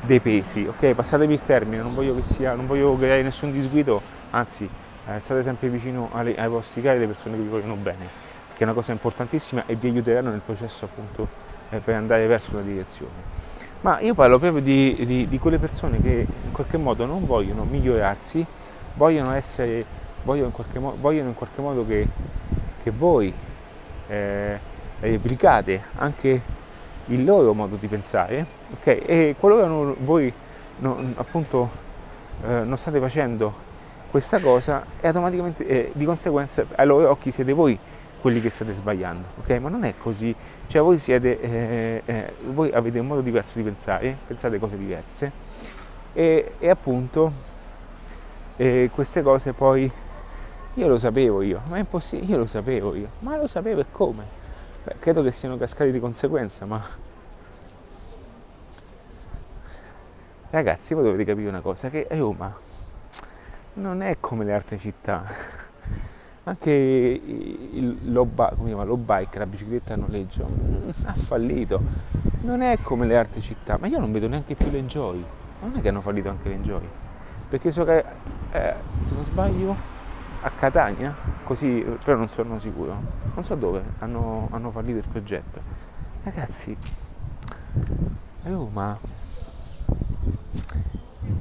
dei 0.00 0.20
pesi, 0.20 0.66
ok? 0.66 0.94
Passatemi 0.94 1.34
il 1.34 1.40
termine, 1.44 1.82
non 1.82 1.94
voglio, 1.94 2.14
che 2.14 2.22
sia, 2.22 2.54
non 2.54 2.66
voglio 2.66 2.96
creare 2.96 3.22
nessun 3.22 3.50
disguido, 3.50 4.00
anzi 4.30 4.68
eh, 5.06 5.20
state 5.20 5.42
sempre 5.42 5.68
vicino 5.68 6.10
alle, 6.12 6.36
ai 6.36 6.48
vostri 6.48 6.82
cari, 6.82 6.98
alle 6.98 7.06
persone 7.06 7.36
che 7.36 7.42
vi 7.42 7.48
vogliono 7.48 7.74
bene, 7.74 8.06
che 8.54 8.60
è 8.60 8.62
una 8.64 8.74
cosa 8.74 8.92
importantissima 8.92 9.64
e 9.66 9.74
vi 9.74 9.88
aiuteranno 9.88 10.30
nel 10.30 10.42
processo 10.44 10.84
appunto 10.84 11.28
eh, 11.70 11.78
per 11.78 11.94
andare 11.94 12.26
verso 12.26 12.54
una 12.54 12.62
direzione. 12.62 13.36
Ma 13.80 14.00
io 14.00 14.14
parlo 14.14 14.38
proprio 14.38 14.60
di, 14.60 15.04
di, 15.06 15.28
di, 15.28 15.38
quelle 15.38 15.58
persone 15.58 16.00
che 16.02 16.26
in 16.44 16.52
qualche 16.52 16.76
modo 16.76 17.06
non 17.06 17.24
vogliono 17.26 17.62
migliorarsi, 17.62 18.44
vogliono, 18.94 19.32
essere, 19.32 19.84
vogliono, 20.24 20.46
in, 20.46 20.52
qualche 20.52 20.78
mo- 20.80 20.96
vogliono 20.98 21.28
in 21.28 21.34
qualche 21.34 21.60
modo 21.60 21.86
che, 21.86 22.08
che 22.82 22.90
voi 22.90 23.32
eh, 24.08 24.58
replicate 25.00 25.82
anche 25.94 26.42
il 27.08 27.24
loro 27.24 27.54
modo 27.54 27.76
di 27.76 27.86
pensare, 27.86 28.46
okay? 28.72 28.98
e 28.98 29.36
qualora 29.38 29.66
non, 29.66 29.96
voi 30.00 30.32
non, 30.78 31.14
appunto 31.16 31.70
eh, 32.46 32.64
non 32.64 32.76
state 32.76 32.98
facendo 33.00 33.66
questa 34.10 34.40
cosa, 34.40 34.84
e 35.00 35.06
automaticamente 35.06 35.66
eh, 35.66 35.90
di 35.92 36.04
conseguenza 36.04 36.64
ai 36.76 36.86
loro 36.86 37.10
occhi 37.10 37.30
siete 37.30 37.52
voi 37.52 37.78
quelli 38.20 38.40
che 38.40 38.50
state 38.50 38.74
sbagliando, 38.74 39.28
ok? 39.40 39.50
Ma 39.60 39.68
non 39.68 39.84
è 39.84 39.94
così, 39.96 40.34
cioè 40.66 40.82
voi 40.82 40.98
siete, 40.98 41.40
eh, 41.40 42.02
eh 42.04 42.32
voi 42.50 42.70
avete 42.72 42.98
un 42.98 43.06
modo 43.06 43.20
diverso 43.20 43.58
di 43.58 43.64
pensare, 43.64 44.16
pensate 44.26 44.58
cose 44.58 44.76
diverse 44.76 45.30
e, 46.12 46.52
e 46.58 46.68
appunto 46.68 47.32
eh, 48.56 48.90
queste 48.92 49.22
cose 49.22 49.52
poi 49.52 49.90
io 50.74 50.88
lo 50.88 50.98
sapevo 50.98 51.42
io, 51.42 51.60
ma 51.68 51.76
è 51.76 51.80
impossibile, 51.80 52.32
io 52.32 52.38
lo 52.38 52.46
sapevo 52.46 52.94
io, 52.94 53.08
ma 53.20 53.36
lo 53.36 53.46
sapevo 53.46 53.80
e 53.80 53.86
come? 53.90 54.37
Beh, 54.88 54.96
credo 55.00 55.22
che 55.22 55.32
siano 55.32 55.58
cascati 55.58 55.90
di 55.90 56.00
conseguenza, 56.00 56.64
ma 56.64 56.82
ragazzi 60.48 60.94
voi 60.94 61.04
dovete 61.04 61.26
capire 61.26 61.46
una 61.46 61.60
cosa, 61.60 61.90
che 61.90 62.06
Roma 62.12 62.56
non 63.74 64.00
è 64.00 64.16
come 64.18 64.46
le 64.46 64.54
altre 64.54 64.78
città. 64.78 65.24
Anche 66.44 66.70
il, 66.70 68.10
lo, 68.10 68.26
lo 68.34 68.96
bike, 68.96 69.38
la 69.38 69.44
bicicletta 69.44 69.92
a 69.92 69.96
noleggio, 69.96 70.48
mm, 70.48 70.88
ha 71.04 71.12
fallito. 71.12 71.82
Non 72.40 72.62
è 72.62 72.78
come 72.80 73.04
le 73.04 73.18
altre 73.18 73.42
città, 73.42 73.76
ma 73.78 73.88
io 73.88 73.98
non 73.98 74.10
vedo 74.10 74.26
neanche 74.26 74.54
più 74.54 74.70
l'enjoy. 74.70 75.22
Non 75.60 75.76
è 75.76 75.82
che 75.82 75.88
hanno 75.90 76.00
fallito 76.00 76.30
anche 76.30 76.48
l'enjoy. 76.48 76.88
Perché 77.46 77.70
so 77.70 77.84
che, 77.84 78.02
eh, 78.52 78.74
se 79.04 79.14
non 79.14 79.24
sbaglio, 79.24 79.76
a 80.40 80.50
Catania, 80.50 81.14
così, 81.44 81.84
però 82.02 82.16
non 82.16 82.30
sono 82.30 82.58
sicuro, 82.58 83.27
non 83.38 83.46
so 83.46 83.54
dove, 83.54 83.82
hanno, 84.00 84.48
hanno 84.50 84.72
fallito 84.72 84.98
il 84.98 85.04
progetto. 85.08 85.60
Ragazzi, 86.24 86.76
Roma 88.42 88.98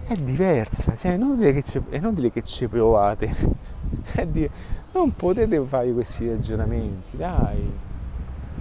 è 0.06 0.13
diversa, 0.13 0.96
cioè 0.96 1.13
è 1.13 1.16
inutile 1.16 1.54
che 1.54 1.63
ci, 1.63 1.82
è 1.89 1.96
inutile 1.96 2.32
che 2.32 2.44
ci 2.44 2.68
provate, 2.68 3.36
dire, 4.30 4.50
non 4.92 5.16
potete 5.16 5.60
fare 5.66 5.92
questi 5.92 6.30
ragionamenti, 6.30 7.18
dai, 7.18 7.72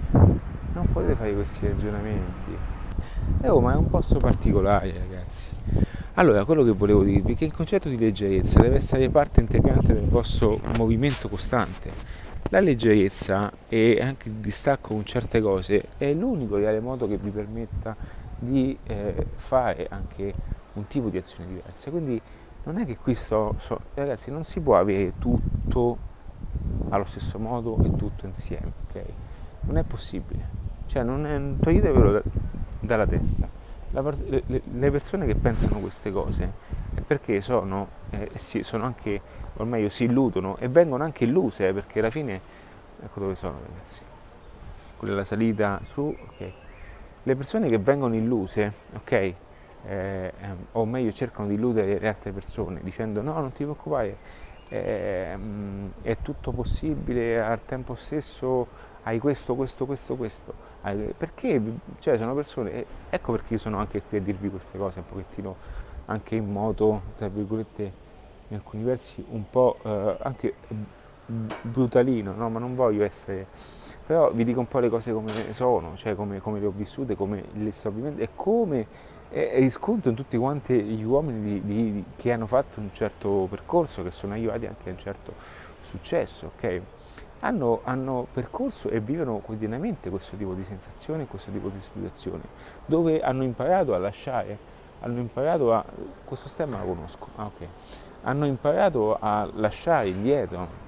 non 0.09 0.87
potete 0.91 1.13
fare 1.13 1.35
questi 1.35 1.67
ragionamenti. 1.67 2.57
Roma 3.41 3.73
è 3.73 3.75
un 3.75 3.87
posto 3.87 4.17
particolare, 4.17 4.91
ragazzi. 4.97 5.49
Allora, 6.15 6.43
quello 6.43 6.63
che 6.63 6.71
volevo 6.71 7.03
dirvi 7.03 7.33
è 7.33 7.35
che 7.35 7.45
il 7.45 7.53
concetto 7.53 7.87
di 7.87 7.99
leggerezza 7.99 8.59
deve 8.59 8.77
essere 8.77 9.07
parte 9.09 9.41
integrante 9.41 9.93
del 9.93 10.07
vostro 10.07 10.59
movimento 10.75 11.29
costante. 11.29 12.25
La 12.49 12.61
leggerezza 12.61 13.51
e 13.67 13.99
anche 14.01 14.29
il 14.29 14.35
distacco 14.35 14.93
con 14.93 15.03
certe 15.03 15.41
cose 15.41 15.83
è 15.97 16.13
l'unico 16.13 16.55
reale 16.55 16.79
modo 16.79 17.05
che 17.07 17.17
vi 17.17 17.29
permetta 17.29 17.95
di 18.39 18.77
eh, 18.83 19.27
fare 19.35 19.87
anche 19.89 20.33
un 20.73 20.87
tipo 20.87 21.09
di 21.09 21.17
azione 21.17 21.47
diversa. 21.47 21.89
Quindi 21.89 22.21
non 22.63 22.77
è 22.77 22.85
che 22.85 22.95
qui 22.95 23.15
sto, 23.15 23.55
so, 23.59 23.79
ragazzi, 23.95 24.31
non 24.31 24.45
si 24.45 24.61
può 24.61 24.77
avere 24.77 25.13
tutto 25.19 25.97
allo 26.89 27.05
stesso 27.05 27.37
modo 27.37 27.77
e 27.83 27.93
tutto 27.95 28.25
insieme, 28.25 28.71
ok? 28.87 29.03
Non 29.61 29.77
è 29.77 29.83
possibile. 29.83 30.65
Cioè, 30.85 31.03
non 31.03 31.25
è, 31.25 31.61
toglietevelo 31.61 32.11
da, 32.13 32.21
dalla 32.79 33.05
testa 33.05 33.57
la, 33.91 34.13
le, 34.25 34.61
le, 34.63 34.91
persone 34.91 35.25
che 35.25 35.35
pensano 35.35 35.79
queste 35.79 36.11
cose 36.11 36.53
è 36.93 36.99
perché 37.01 37.41
sono, 37.41 37.87
eh, 38.09 38.31
sì, 38.35 38.63
sono 38.63 38.85
anche, 38.85 39.21
o 39.57 39.65
meglio 39.65 39.89
si 39.89 40.05
illudono 40.05 40.57
e 40.57 40.67
vengono 40.67 41.03
anche 41.03 41.25
illuse, 41.25 41.67
eh, 41.67 41.73
perché 41.73 41.99
alla 41.99 42.09
fine, 42.09 42.39
ecco 43.03 43.19
dove 43.19 43.35
sono 43.35 43.57
ragazzi, 43.65 44.01
quella 44.97 45.13
è 45.13 45.17
la 45.17 45.25
salita 45.25 45.79
su, 45.83 46.01
ok. 46.01 46.51
Le 47.23 47.35
persone 47.35 47.67
che 47.67 47.77
vengono 47.77 48.15
illuse, 48.15 48.71
ok, 48.93 49.33
eh, 49.85 50.33
o 50.71 50.85
meglio 50.85 51.11
cercano 51.11 51.47
di 51.47 51.55
illudere 51.55 51.99
le 51.99 52.07
altre 52.07 52.31
persone 52.31 52.79
dicendo 52.81 53.21
no, 53.21 53.33
non 53.33 53.51
ti 53.51 53.63
preoccupare, 53.63 54.17
eh, 54.69 55.37
è 56.01 56.17
tutto 56.21 56.51
possibile 56.51 57.41
al 57.41 57.63
tempo 57.65 57.95
stesso 57.95 58.67
hai 59.03 59.19
questo, 59.19 59.55
questo, 59.55 59.85
questo, 59.85 60.15
questo. 60.15 60.53
Perché? 61.17 61.61
Cioè 61.99 62.17
sono 62.17 62.33
persone, 62.33 62.85
ecco 63.09 63.31
perché 63.31 63.53
io 63.53 63.59
sono 63.59 63.77
anche 63.77 64.01
qui 64.01 64.17
a 64.17 64.21
dirvi 64.21 64.49
queste 64.49 64.77
cose 64.77 64.99
un 64.99 65.05
pochettino 65.05 65.55
anche 66.05 66.35
in 66.35 66.51
modo, 66.51 67.01
tra 67.17 67.27
virgolette, 67.29 68.05
in 68.49 68.55
alcuni 68.55 68.83
versi 68.83 69.23
un 69.29 69.49
po' 69.49 69.77
eh, 69.83 70.17
anche 70.21 70.53
brutalino, 71.25 72.33
no? 72.33 72.49
ma 72.49 72.59
non 72.59 72.75
voglio 72.75 73.03
essere, 73.03 73.47
però 74.05 74.31
vi 74.31 74.45
dico 74.45 74.59
un 74.59 74.67
po' 74.67 74.79
le 74.79 74.89
cose 74.89 75.11
come 75.11 75.51
sono, 75.53 75.95
cioè 75.95 76.15
come, 76.15 76.39
come 76.39 76.59
le 76.59 76.67
ho 76.67 76.73
vissute, 76.73 77.15
come 77.15 77.43
le 77.53 77.71
sto 77.71 77.91
vivendo 77.91 78.21
e 78.21 78.29
come 78.33 79.15
e 79.29 79.59
riscontro 79.59 80.09
in 80.09 80.15
tutti 80.15 80.37
quanti 80.37 80.81
gli 80.81 81.03
uomini 81.03 81.41
di, 81.41 81.61
di, 81.65 82.05
che 82.15 82.31
hanno 82.31 82.47
fatto 82.47 82.79
un 82.79 82.89
certo 82.93 83.47
percorso, 83.49 84.03
che 84.03 84.11
sono 84.11 84.33
arrivati 84.33 84.65
anche 84.65 84.89
a 84.89 84.91
un 84.93 84.97
certo 84.97 85.33
successo, 85.81 86.51
ok? 86.55 86.81
Hanno, 87.41 87.81
hanno, 87.83 88.25
percorso 88.31 88.89
e 88.89 88.99
vivono 88.99 89.37
quotidianamente 89.39 90.09
questo 90.09 90.37
tipo 90.37 90.53
di 90.53 90.63
sensazioni, 90.63 91.27
questo 91.27 91.51
tipo 91.51 91.69
di 91.69 91.81
situazioni, 91.81 92.43
dove 92.85 93.21
hanno 93.21 93.43
imparato 93.43 93.93
a 93.93 93.97
lasciare, 93.97 94.57
hanno 95.01 95.19
imparato 95.19 95.73
a... 95.73 95.83
questo 96.23 96.47
stemma 96.47 96.79
lo 96.79 96.85
conosco, 96.85 97.27
ah, 97.35 97.45
okay. 97.45 97.67
Hanno 98.27 98.45
imparato 98.45 99.17
a 99.17 99.49
lasciare 99.53 100.09
indietro 100.09 100.85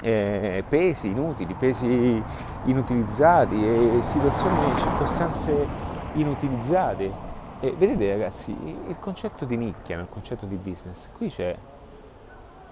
eh, 0.00 0.64
pesi 0.66 1.08
inutili, 1.08 1.52
pesi 1.54 2.22
inutilizzati 2.64 3.54
e 3.54 4.00
situazioni 4.02 4.78
circostanze 4.78 5.66
inutilizzate. 6.14 7.32
E 7.60 7.72
vedete 7.72 8.10
ragazzi, 8.10 8.50
il 8.50 8.96
concetto 8.98 9.44
di 9.44 9.56
nicchia, 9.56 9.98
il 9.98 10.08
concetto 10.08 10.46
di 10.46 10.56
business, 10.56 11.08
qui 11.16 11.28
c'è 11.28 11.56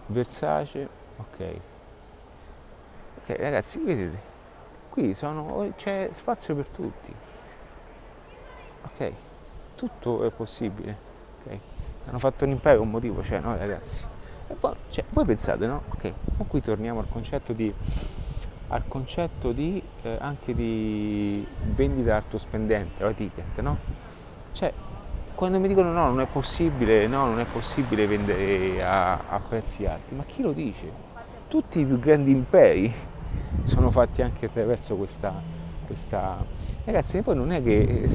Versace, 0.07 0.89
ok. 1.19 1.61
Ok 3.19 3.37
ragazzi, 3.39 3.79
vedete, 3.79 4.19
qui 4.89 5.15
sono, 5.15 5.71
c'è 5.77 6.09
spazio 6.13 6.55
per 6.55 6.69
tutti. 6.69 7.15
Ok, 8.85 9.13
tutto 9.75 10.25
è 10.25 10.31
possibile. 10.31 10.97
Ok. 11.45 11.59
Hanno 12.07 12.19
fatto 12.19 12.45
un 12.45 12.51
impero, 12.51 12.83
un 12.83 12.91
motivo 12.91 13.21
c'è, 13.21 13.41
no 13.41 13.57
ragazzi? 13.57 14.05
Poi, 14.59 14.75
cioè, 14.91 15.05
voi 15.11 15.25
pensate, 15.25 15.67
no? 15.67 15.83
Ok, 15.89 16.13
qui 16.47 16.61
torniamo 16.61 17.01
al 17.01 17.09
concetto 17.09 17.53
di, 17.53 17.73
al 18.69 18.83
concetto 18.87 19.53
di 19.53 19.83
eh, 20.03 20.17
anche 20.21 20.55
di 20.55 21.47
vendita 21.75 22.17
altospendente 22.17 23.05
o 23.05 23.13
ticket, 23.13 23.61
no? 23.61 23.77
Cioè, 24.53 24.73
quando 25.35 25.59
mi 25.59 25.69
dicono 25.69 25.91
no, 25.93 26.07
non 26.09 26.21
è 26.21 26.27
possibile, 26.27 27.07
no, 27.07 27.27
non 27.27 27.41
è 27.41 27.47
possibile 27.47 28.07
vendere 28.07 28.85
a, 28.85 29.29
a 29.29 29.41
prezzi 29.41 29.87
alti, 29.87 30.15
ma 30.15 30.25
chi 30.25 30.43
lo 30.43 30.53
dice? 30.53 31.11
Tutti 31.49 31.81
i 31.81 31.85
più 31.85 31.99
grandi 31.99 32.31
imperi 32.31 32.93
sono 33.65 33.91
fatti 33.91 34.23
anche 34.23 34.47
attraverso 34.47 34.97
questa, 34.97 35.33
questa... 35.87 36.45
Ragazzi, 36.85 37.23
poi 37.23 37.37
non 37.37 37.53
è 37.53 37.63
che 37.63 37.81
eh, 37.81 38.11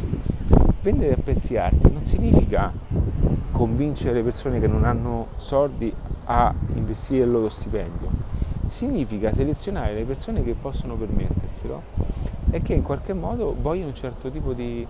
vendere 0.82 1.14
a 1.14 1.18
prezzi 1.24 1.58
alti 1.58 1.92
non 1.92 2.04
significa 2.04 2.72
convincere 3.58 4.14
le 4.14 4.22
persone 4.22 4.60
che 4.60 4.68
non 4.68 4.86
hanno 4.86 5.30
soldi 5.38 5.92
a 6.26 6.54
investire 6.76 7.24
il 7.24 7.32
loro 7.32 7.50
stipendio, 7.50 8.08
significa 8.70 9.34
selezionare 9.34 9.96
le 9.96 10.04
persone 10.04 10.44
che 10.44 10.54
possono 10.54 10.94
permetterselo 10.94 11.82
e 12.52 12.62
che 12.62 12.76
in 12.76 12.84
qualche 12.84 13.14
modo 13.14 13.56
vogliono 13.60 13.88
un 13.88 13.96
certo 13.96 14.30
tipo 14.30 14.54
di, 14.54 14.86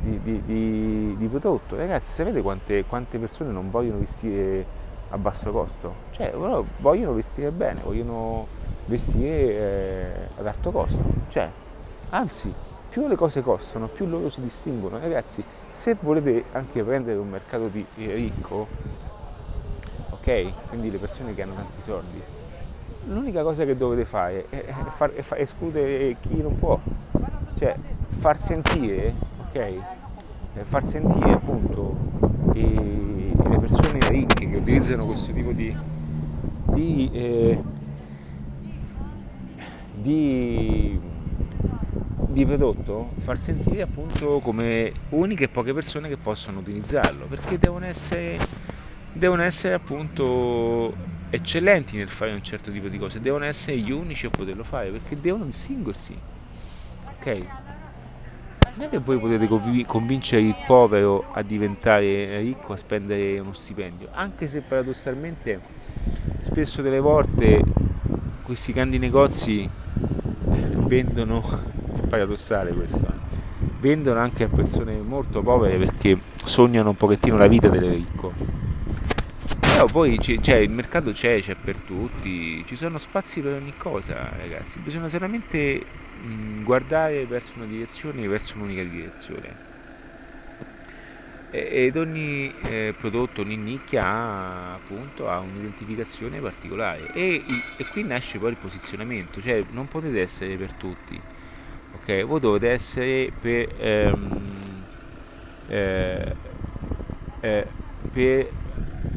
di, 0.00 0.20
di, 0.20 1.16
di, 1.16 1.26
prodotto. 1.28 1.76
Ragazzi, 1.76 2.12
sapete 2.12 2.42
quante, 2.42 2.84
quante, 2.86 3.18
persone 3.18 3.52
non 3.52 3.70
vogliono 3.70 4.00
vestire 4.00 4.66
a 5.10 5.16
basso 5.16 5.52
costo? 5.52 5.94
Cioè, 6.10 6.34
vogliono 6.78 7.12
vestire 7.12 7.52
bene, 7.52 7.82
vogliono 7.84 8.48
vestire 8.86 9.30
eh, 9.30 10.10
ad 10.38 10.44
alto 10.44 10.72
costo. 10.72 10.98
Cioè, 11.28 11.48
anzi, 12.10 12.52
più 12.90 13.06
le 13.06 13.14
cose 13.14 13.42
costano, 13.42 13.86
più 13.86 14.06
loro 14.06 14.28
si 14.28 14.40
distinguono. 14.40 14.98
Ragazzi, 14.98 15.44
se 15.78 15.96
volete 16.00 16.46
anche 16.52 16.82
prendere 16.82 17.18
un 17.18 17.28
mercato 17.28 17.70
ricco, 17.94 18.66
ok? 20.10 20.68
Quindi 20.70 20.90
le 20.90 20.98
persone 20.98 21.34
che 21.36 21.42
hanno 21.42 21.54
tanti 21.54 21.82
soldi, 21.82 22.20
l'unica 23.06 23.44
cosa 23.44 23.64
che 23.64 23.76
dovete 23.76 24.04
fare 24.04 24.46
è, 24.48 24.74
far, 24.96 25.12
è 25.12 25.22
far 25.22 25.38
escludere 25.38 26.16
chi 26.20 26.42
non 26.42 26.56
può, 26.56 26.80
cioè 27.56 27.76
far 28.08 28.40
sentire, 28.40 29.14
ok? 29.46 29.74
Far 30.62 30.84
sentire 30.84 31.30
appunto 31.30 31.94
e, 32.54 33.32
le 33.48 33.58
persone 33.58 34.00
ricche 34.08 34.50
che 34.50 34.56
utilizzano 34.56 35.06
questo 35.06 35.32
tipo 35.32 35.52
di, 35.52 35.72
di, 36.72 37.08
eh, 37.12 37.62
di, 39.94 41.00
di 42.38 42.46
prodotto, 42.46 43.10
far 43.18 43.36
sentire 43.38 43.82
appunto 43.82 44.38
come 44.38 44.92
uniche 45.10 45.44
e 45.44 45.48
poche 45.48 45.74
persone 45.74 46.08
che 46.08 46.16
possono 46.16 46.60
utilizzarlo, 46.60 47.26
perché 47.26 47.58
devono 47.58 47.84
essere 47.84 48.38
devono 49.12 49.42
essere 49.42 49.74
appunto 49.74 50.94
eccellenti 51.30 51.96
nel 51.96 52.08
fare 52.08 52.32
un 52.32 52.42
certo 52.42 52.70
tipo 52.70 52.86
di 52.86 52.96
cose, 52.96 53.20
devono 53.20 53.44
essere 53.44 53.76
gli 53.78 53.90
unici 53.90 54.26
a 54.26 54.30
poterlo 54.30 54.62
fare 54.62 54.90
perché 54.90 55.20
devono 55.20 55.44
distinguersi. 55.46 56.16
Ok? 57.18 57.26
Non 58.76 58.86
è 58.86 58.88
che 58.88 58.98
voi 58.98 59.18
potete 59.18 59.48
convincere 59.84 60.42
il 60.42 60.54
povero 60.64 61.32
a 61.32 61.42
diventare 61.42 62.38
ricco, 62.40 62.74
a 62.74 62.76
spendere 62.76 63.40
uno 63.40 63.52
stipendio, 63.52 64.10
anche 64.12 64.46
se 64.46 64.60
paradossalmente 64.60 65.60
spesso 66.42 66.82
delle 66.82 67.00
volte 67.00 67.60
questi 68.44 68.72
grandi 68.72 68.98
negozi 68.98 69.68
vendono, 70.86 71.42
paradossale 72.08 72.72
questo, 72.72 73.06
vendono 73.80 74.18
anche 74.18 74.44
a 74.44 74.48
persone 74.48 74.96
molto 75.00 75.42
povere 75.42 75.76
perché 75.76 76.18
sognano 76.44 76.90
un 76.90 76.96
pochettino 76.96 77.36
la 77.36 77.46
vita 77.46 77.68
del 77.68 77.88
ricco. 77.88 78.32
Però 79.60 79.86
poi 79.86 80.18
cioè, 80.20 80.56
il 80.56 80.70
mercato 80.70 81.12
c'è, 81.12 81.40
c'è 81.40 81.54
per 81.54 81.76
tutti, 81.76 82.64
ci 82.66 82.74
sono 82.74 82.98
spazi 82.98 83.40
per 83.40 83.54
ogni 83.54 83.74
cosa, 83.76 84.28
ragazzi. 84.36 84.80
Bisogna 84.80 85.08
solamente 85.08 85.84
mh, 86.20 86.64
guardare 86.64 87.24
verso 87.26 87.52
una 87.56 87.66
direzione, 87.66 88.26
verso 88.26 88.56
un'unica 88.56 88.82
direzione. 88.82 89.66
ed 91.50 91.96
ogni 91.96 92.52
eh, 92.62 92.94
prodotto, 92.98 93.40
ogni 93.42 93.56
nicchia 93.56 94.04
ha, 94.04 94.74
appunto, 94.74 95.30
ha 95.30 95.38
un'identificazione 95.38 96.40
particolare. 96.40 97.12
E, 97.12 97.44
e, 97.76 97.86
qui 97.92 98.02
nasce 98.02 98.38
poi 98.38 98.50
il 98.50 98.56
posizionamento, 98.56 99.40
cioè 99.40 99.62
non 99.70 99.86
potete 99.86 100.20
essere 100.20 100.56
per 100.56 100.72
tutti, 100.72 101.20
ok? 101.94 102.24
Voi 102.24 102.40
dovete 102.40 102.70
essere 102.70 103.32
per, 103.40 103.68
ehm, 103.78 104.42
eh, 105.68 106.34
eh, 107.40 107.66
per 108.12 108.50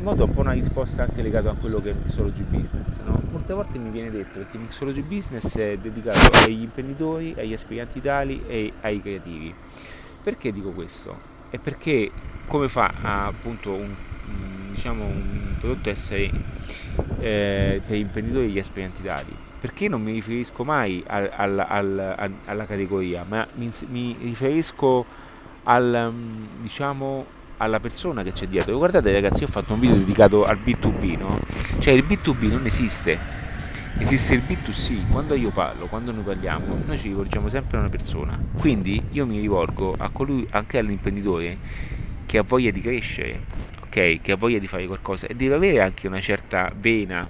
in 0.02 0.04
modo 0.04 0.26
un 0.26 0.34
po' 0.34 0.42
una 0.42 0.54
risposta 0.54 1.04
anche 1.04 1.22
legata 1.22 1.52
a 1.52 1.54
quello 1.54 1.80
che 1.82 1.90
è 1.90 1.92
il 1.92 2.00
Mixology 2.04 2.44
Business. 2.44 3.00
No? 3.06 3.22
Molte 3.32 3.54
volte 3.54 3.78
mi 3.78 3.90
viene 3.90 4.10
detto 4.10 4.40
che 4.40 4.58
il 4.58 4.62
Mixology 4.62 5.02
Business 5.02 5.58
è 5.58 5.78
dedicato 5.78 6.38
agli 6.38 6.64
imprenditori, 6.64 7.36
agli 7.38 7.54
aspiranti 7.54 8.02
tali 8.02 8.44
e 8.48 8.74
ai 8.82 9.02
creativi. 9.02 9.54
Perché 10.24 10.52
dico 10.52 10.72
questo? 10.72 11.16
È 11.50 11.58
perché 11.58 12.10
come 12.48 12.68
fa 12.68 12.92
appunto 13.02 13.74
un, 13.74 13.96
diciamo, 14.72 15.06
un 15.06 15.56
prodotto 15.60 15.90
essere 15.90 16.32
eh, 17.20 17.82
per 17.86 17.96
imprenditori 17.96 18.46
e 18.46 18.50
gli 18.50 18.60
aspiranti? 18.60 19.02
Perché 19.60 19.88
non 19.88 20.02
mi 20.02 20.14
riferisco 20.14 20.64
mai 20.64 21.04
al, 21.06 21.30
al, 21.36 21.60
al, 21.60 22.34
alla 22.46 22.66
categoria, 22.66 23.24
ma 23.28 23.48
mi, 23.56 23.70
mi 23.90 24.16
riferisco 24.20 25.06
al, 25.64 26.12
diciamo, 26.62 27.26
alla 27.58 27.80
persona 27.80 28.24
che 28.24 28.32
c'è 28.32 28.48
dietro. 28.48 28.76
Guardate 28.78 29.12
ragazzi, 29.12 29.44
ho 29.44 29.48
fatto 29.48 29.74
un 29.74 29.80
video 29.80 29.98
dedicato 29.98 30.46
al 30.46 30.58
B2B, 30.58 31.18
no? 31.18 31.40
Cioè 31.80 31.94
il 31.94 32.04
B2B 32.04 32.50
non 32.50 32.66
esiste, 32.66 33.18
esiste 34.00 34.34
il 34.34 34.42
B2C. 34.42 35.12
Quando 35.12 35.36
io 35.36 35.52
parlo, 35.52 35.86
quando 35.86 36.12
noi 36.12 36.24
parliamo, 36.24 36.82
noi 36.86 36.98
ci 36.98 37.10
rivolgiamo 37.10 37.50
sempre 37.50 37.78
a 37.78 37.82
una 37.82 37.90
persona. 37.90 38.40
Quindi 38.58 39.02
io 39.12 39.28
mi 39.28 39.40
rivolgo 39.40 39.94
a 39.96 40.10
colui, 40.10 40.48
anche 40.50 40.80
all'imprenditore 40.80 41.58
che 42.26 42.40
ha 42.40 42.44
voglia 42.44 42.72
di 42.72 42.82
crescere, 42.82 43.42
ok? 43.92 44.22
Che 44.22 44.32
ha 44.32 44.38
voglia 44.38 44.58
di 44.58 44.68
fare 44.68 44.88
qualcosa 44.88 45.28
e 45.28 45.36
deve 45.36 45.56
avere 45.56 45.82
anche 45.82 46.08
una 46.08 46.22
certa 46.22 46.72
vena 46.74 47.30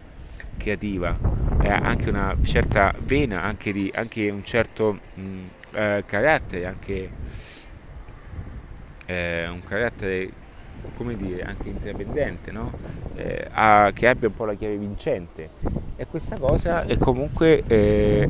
creativa, 0.58 1.17
eh, 1.63 1.69
anche 1.69 2.10
una 2.10 2.38
certa 2.43 2.93
vena, 3.00 3.41
anche, 3.41 3.74
di, 3.74 3.91
anche 3.93 4.30
un 4.30 4.43
certo 4.43 5.00
mh, 5.15 5.21
eh, 5.74 6.04
carattere, 6.06 6.65
anche 6.67 7.10
eh, 9.08 9.47
un 9.50 9.63
carattere 9.63 10.30
come 10.95 11.15
dire 11.15 11.43
anche 11.43 11.69
intraprendente 11.69 12.52
no? 12.52 12.71
eh, 13.15 13.47
ha, 13.52 13.91
che 13.93 14.08
abbia 14.08 14.30
un 14.30 14.36
po' 14.36 14.45
la 14.45 14.56
chiave 14.56 14.78
vincente 14.78 15.50
e 15.95 16.08
questa 16.08 16.38
cosa 16.39 16.86
è 16.86 16.97
comunque 16.97 17.63
eh, 17.67 18.28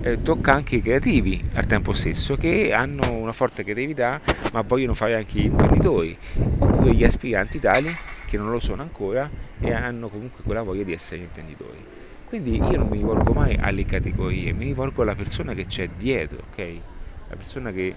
eh, 0.00 0.22
tocca 0.22 0.54
anche 0.54 0.76
i 0.76 0.80
creativi 0.80 1.44
al 1.54 1.66
tempo 1.66 1.92
stesso 1.92 2.36
che 2.36 2.72
hanno 2.72 3.12
una 3.12 3.32
forte 3.32 3.62
creatività 3.62 4.20
ma 4.52 4.62
vogliono 4.62 4.94
fare 4.94 5.16
anche 5.16 5.38
gli 5.38 5.44
imprenditori 5.44 6.16
gli 6.88 7.04
aspiranti 7.04 7.58
tali 7.60 7.94
che 8.26 8.36
non 8.36 8.50
lo 8.50 8.58
sono 8.58 8.82
ancora 8.82 9.28
e 9.60 9.72
hanno 9.72 10.08
comunque 10.08 10.42
quella 10.42 10.62
voglia 10.62 10.84
di 10.84 10.92
essere 10.92 11.22
imprenditori. 11.22 11.84
Quindi 12.26 12.56
io 12.56 12.78
non 12.78 12.86
mi 12.86 12.96
rivolgo 12.96 13.32
mai 13.32 13.56
alle 13.60 13.84
categorie 13.84 14.52
mi 14.52 14.66
rivolgo 14.66 15.02
alla 15.02 15.16
persona 15.16 15.52
che 15.52 15.66
c'è 15.66 15.88
dietro 15.88 16.38
ok? 16.48 16.76
La 17.28 17.36
persona 17.36 17.72
che, 17.72 17.94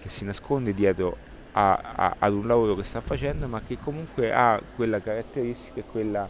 che 0.00 0.08
si 0.08 0.24
nasconde 0.24 0.72
dietro 0.72 1.16
a, 1.52 1.74
a, 1.74 2.16
ad 2.18 2.32
un 2.32 2.46
lavoro 2.46 2.76
che 2.76 2.84
sta 2.84 3.00
facendo 3.00 3.46
ma 3.48 3.60
che 3.66 3.76
comunque 3.78 4.32
ha 4.32 4.60
quella 4.76 5.00
caratteristica 5.00 5.80
e 5.80 5.84
quella, 5.90 6.28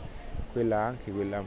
quella 0.52 0.78
anche 0.78 1.10
quella 1.12 1.44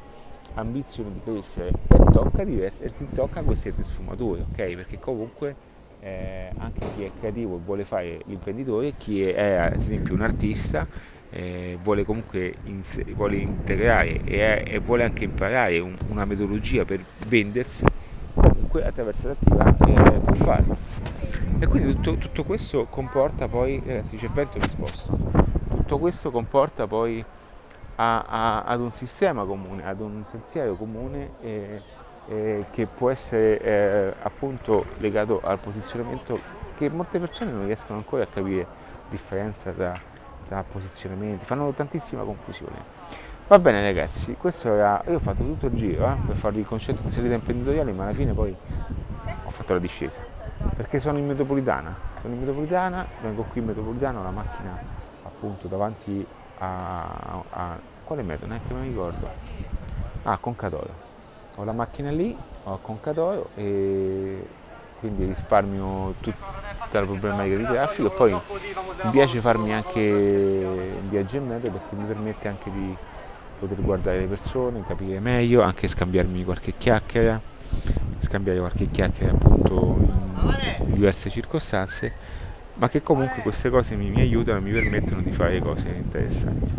ambizione 0.54 1.12
di 1.14 1.22
crescere. 1.24 1.72
E 1.88 1.98
tocca 2.12 2.44
diverse 2.44 2.84
e 2.84 2.96
ti 2.96 3.08
tocca 3.14 3.42
queste 3.42 3.74
sfumature 3.82 4.42
ok? 4.42 4.76
Perché 4.76 5.00
comunque 5.00 5.56
eh, 6.06 6.52
anche 6.58 6.86
chi 6.96 7.04
è 7.04 7.12
creativo 7.20 7.56
e 7.56 7.60
vuole 7.66 7.84
fare 7.84 8.20
l'imprenditore, 8.26 8.94
chi 8.96 9.24
è 9.24 9.54
ad 9.54 9.74
esempio 9.74 10.14
un 10.14 10.22
artista 10.22 10.86
eh, 11.32 11.80
vuole 11.82 12.06
comunque 12.06 12.58
ins- 12.66 13.12
vuole 13.14 13.38
integrare 13.38 14.22
e, 14.24 14.64
è, 14.64 14.74
e, 14.74 14.80
vuole 14.80 15.04
anche 15.04 15.24
imparare 15.24 15.80
un, 15.80 15.96
una 16.10 16.26
metodologia 16.26 16.86
per 16.86 17.04
vendersi, 17.28 17.84
comunque 18.36 18.86
attraverso 18.86 19.30
l'attiva 19.30 19.76
eh, 19.88 20.20
può 20.20 20.34
farlo. 20.36 20.78
E 21.58 21.66
quindi 21.66 21.94
tutto, 21.96 22.18
tutto, 22.18 22.44
questo 22.44 22.86
comporta 22.86 23.48
poi, 23.48 23.82
ragazzi 23.84 24.16
c'è 24.16 24.28
vento 24.30 24.60
mi 24.60 24.70
sposto, 24.70 25.18
tutto 25.70 25.98
questo 25.98 26.30
comporta 26.30 26.86
poi 26.86 27.24
a, 27.96 28.22
a, 28.22 28.64
ad 28.64 28.80
un 28.80 28.92
sistema 28.94 29.44
comune, 29.44 29.84
ad 29.88 30.02
un 30.02 30.24
pensiero 30.30 30.76
comune 30.76 31.32
eh, 31.42 31.82
eh, 32.28 32.66
che 32.72 32.88
può 32.88 33.10
essere 33.10 33.60
eh, 33.60 34.14
appunto 34.22 34.86
legato 34.98 35.42
al 35.44 35.60
posizionamento 35.60 36.40
che 36.78 36.90
molte 36.90 37.20
persone 37.20 37.52
non 37.52 37.66
riescono 37.66 37.98
ancora 37.98 38.24
a 38.24 38.28
capire 38.28 38.66
differenza 39.10 39.72
tra, 39.72 39.94
tra 40.48 40.64
posizionamenti, 40.64 41.46
fanno 41.46 41.72
tantissima 41.72 42.24
confusione. 42.24 43.14
Va 43.48 43.60
bene 43.60 43.82
ragazzi, 43.84 44.36
questo 44.40 44.74
era, 44.74 45.04
io 45.08 45.16
ho 45.16 45.20
fatto 45.20 45.44
tutto 45.44 45.68
il 45.68 45.74
giro 45.74 46.08
eh, 46.08 46.16
per 46.26 46.36
farvi 46.36 46.60
il 46.62 46.66
concetto 46.66 47.02
di 47.04 47.12
salita 47.12 47.36
imprenditoriale, 47.36 47.92
ma 47.92 48.04
alla 48.06 48.14
fine 48.14 48.34
poi 48.34 48.56
ho 49.44 49.50
fatto 49.52 49.74
la 49.74 49.80
discesa, 49.80 50.20
perché 50.76 51.00
sono 51.00 51.20
in 51.20 51.28
metropolitana, 51.28 51.96
sono 52.20 52.34
in 52.34 52.40
metropolitana, 52.40 53.06
vengo 53.22 53.44
qui 53.44 53.62
in 53.62 53.68
metropolitana, 53.68 54.24
la 54.24 54.32
macchina 54.32 54.78
appunto 55.24 55.68
davanti 55.68 56.26
a, 56.58 57.44
a 57.50 57.78
quale 58.04 58.24
metro? 58.24 58.48
Neanche 58.48 58.74
me 58.74 58.80
lo 58.80 58.86
ricordo. 58.86 59.30
Ah, 60.24 60.38
Concadoro. 60.38 61.05
Ho 61.56 61.64
la 61.64 61.72
macchina 61.72 62.12
lì, 62.12 62.36
ho 62.64 62.80
Concadoro 62.82 63.50
e 63.56 64.46
quindi 65.00 65.26
risparmio 65.26 66.16
tutta 66.20 67.00
la 67.00 67.06
problematica 67.06 67.56
di 67.56 67.64
traffico 67.64 68.08
e 68.08 68.12
poi 68.12 68.34
mi 69.04 69.10
piace 69.12 69.40
farmi 69.40 69.74
anche 69.74 70.00
un 70.00 71.10
viaggio 71.10 71.38
in 71.38 71.48
metro 71.48 71.72
perché 71.72 71.96
mi 71.96 72.06
permette 72.06 72.48
anche 72.50 72.70
di 72.72 72.96
poter 73.58 73.82
guardare 73.82 74.20
le 74.20 74.26
persone, 74.26 74.84
capire 74.86 75.20
meglio, 75.22 75.62
anche 75.62 75.88
scambiarmi 75.88 76.44
qualche 76.44 76.74
chiacchiera, 76.78 77.40
scambiare 78.20 78.60
qualche 78.60 78.90
chiacchiera 78.92 79.32
appunto 79.32 79.96
in 80.80 80.94
diverse 80.94 81.30
circostanze, 81.30 82.12
ma 82.74 82.90
che 82.90 83.02
comunque 83.02 83.42
queste 83.42 83.70
cose 83.70 83.96
mi, 83.96 84.10
mi 84.10 84.20
aiutano, 84.20 84.60
mi 84.60 84.72
permettono 84.72 85.22
di 85.22 85.32
fare 85.32 85.60
cose 85.60 85.88
interessanti. 85.88 86.74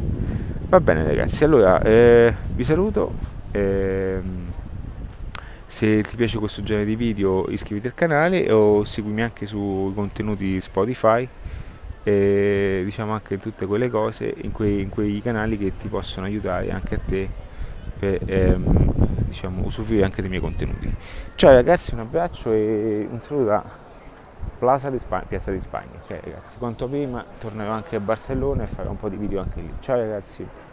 Va 0.68 0.80
bene 0.80 1.02
ragazzi, 1.02 1.44
allora 1.44 1.80
eh, 1.80 2.34
vi 2.48 2.64
saluto. 2.64 3.34
Eh, 3.52 4.44
se 5.76 6.00
ti 6.04 6.16
piace 6.16 6.38
questo 6.38 6.62
genere 6.62 6.86
di 6.86 6.96
video 6.96 7.44
iscriviti 7.50 7.86
al 7.88 7.92
canale 7.92 8.50
o 8.50 8.82
seguimi 8.84 9.20
anche 9.20 9.44
sui 9.44 9.92
contenuti 9.92 10.58
Spotify 10.58 11.28
e 12.02 12.80
diciamo 12.82 13.12
anche 13.12 13.36
tutte 13.36 13.66
quelle 13.66 13.90
cose 13.90 14.32
in 14.38 14.52
quei, 14.52 14.80
in 14.80 14.88
quei 14.88 15.20
canali 15.20 15.58
che 15.58 15.76
ti 15.76 15.88
possono 15.88 16.24
aiutare 16.24 16.70
anche 16.70 16.94
a 16.94 16.98
te 17.04 17.28
per 17.98 18.22
ehm, 18.24 19.26
diciamo, 19.26 19.66
usufruire 19.66 20.04
anche 20.04 20.22
dei 20.22 20.30
miei 20.30 20.40
contenuti. 20.40 20.90
Ciao 21.34 21.52
ragazzi, 21.52 21.92
un 21.92 22.00
abbraccio 22.00 22.52
e 22.52 23.06
un 23.10 23.20
saluto 23.20 23.44
da 23.44 23.62
Plaza 24.58 24.88
di 24.88 24.98
Spagna, 24.98 25.26
Piazza 25.28 25.50
di 25.50 25.60
Spagna. 25.60 26.00
Ok 26.02 26.20
ragazzi, 26.24 26.56
quanto 26.56 26.88
prima 26.88 27.22
tornerò 27.38 27.72
anche 27.72 27.96
a 27.96 28.00
Barcellona 28.00 28.62
e 28.62 28.66
farò 28.66 28.88
un 28.88 28.96
po' 28.96 29.10
di 29.10 29.16
video 29.16 29.40
anche 29.42 29.60
lì. 29.60 29.74
Ciao 29.80 29.98
ragazzi! 29.98 30.65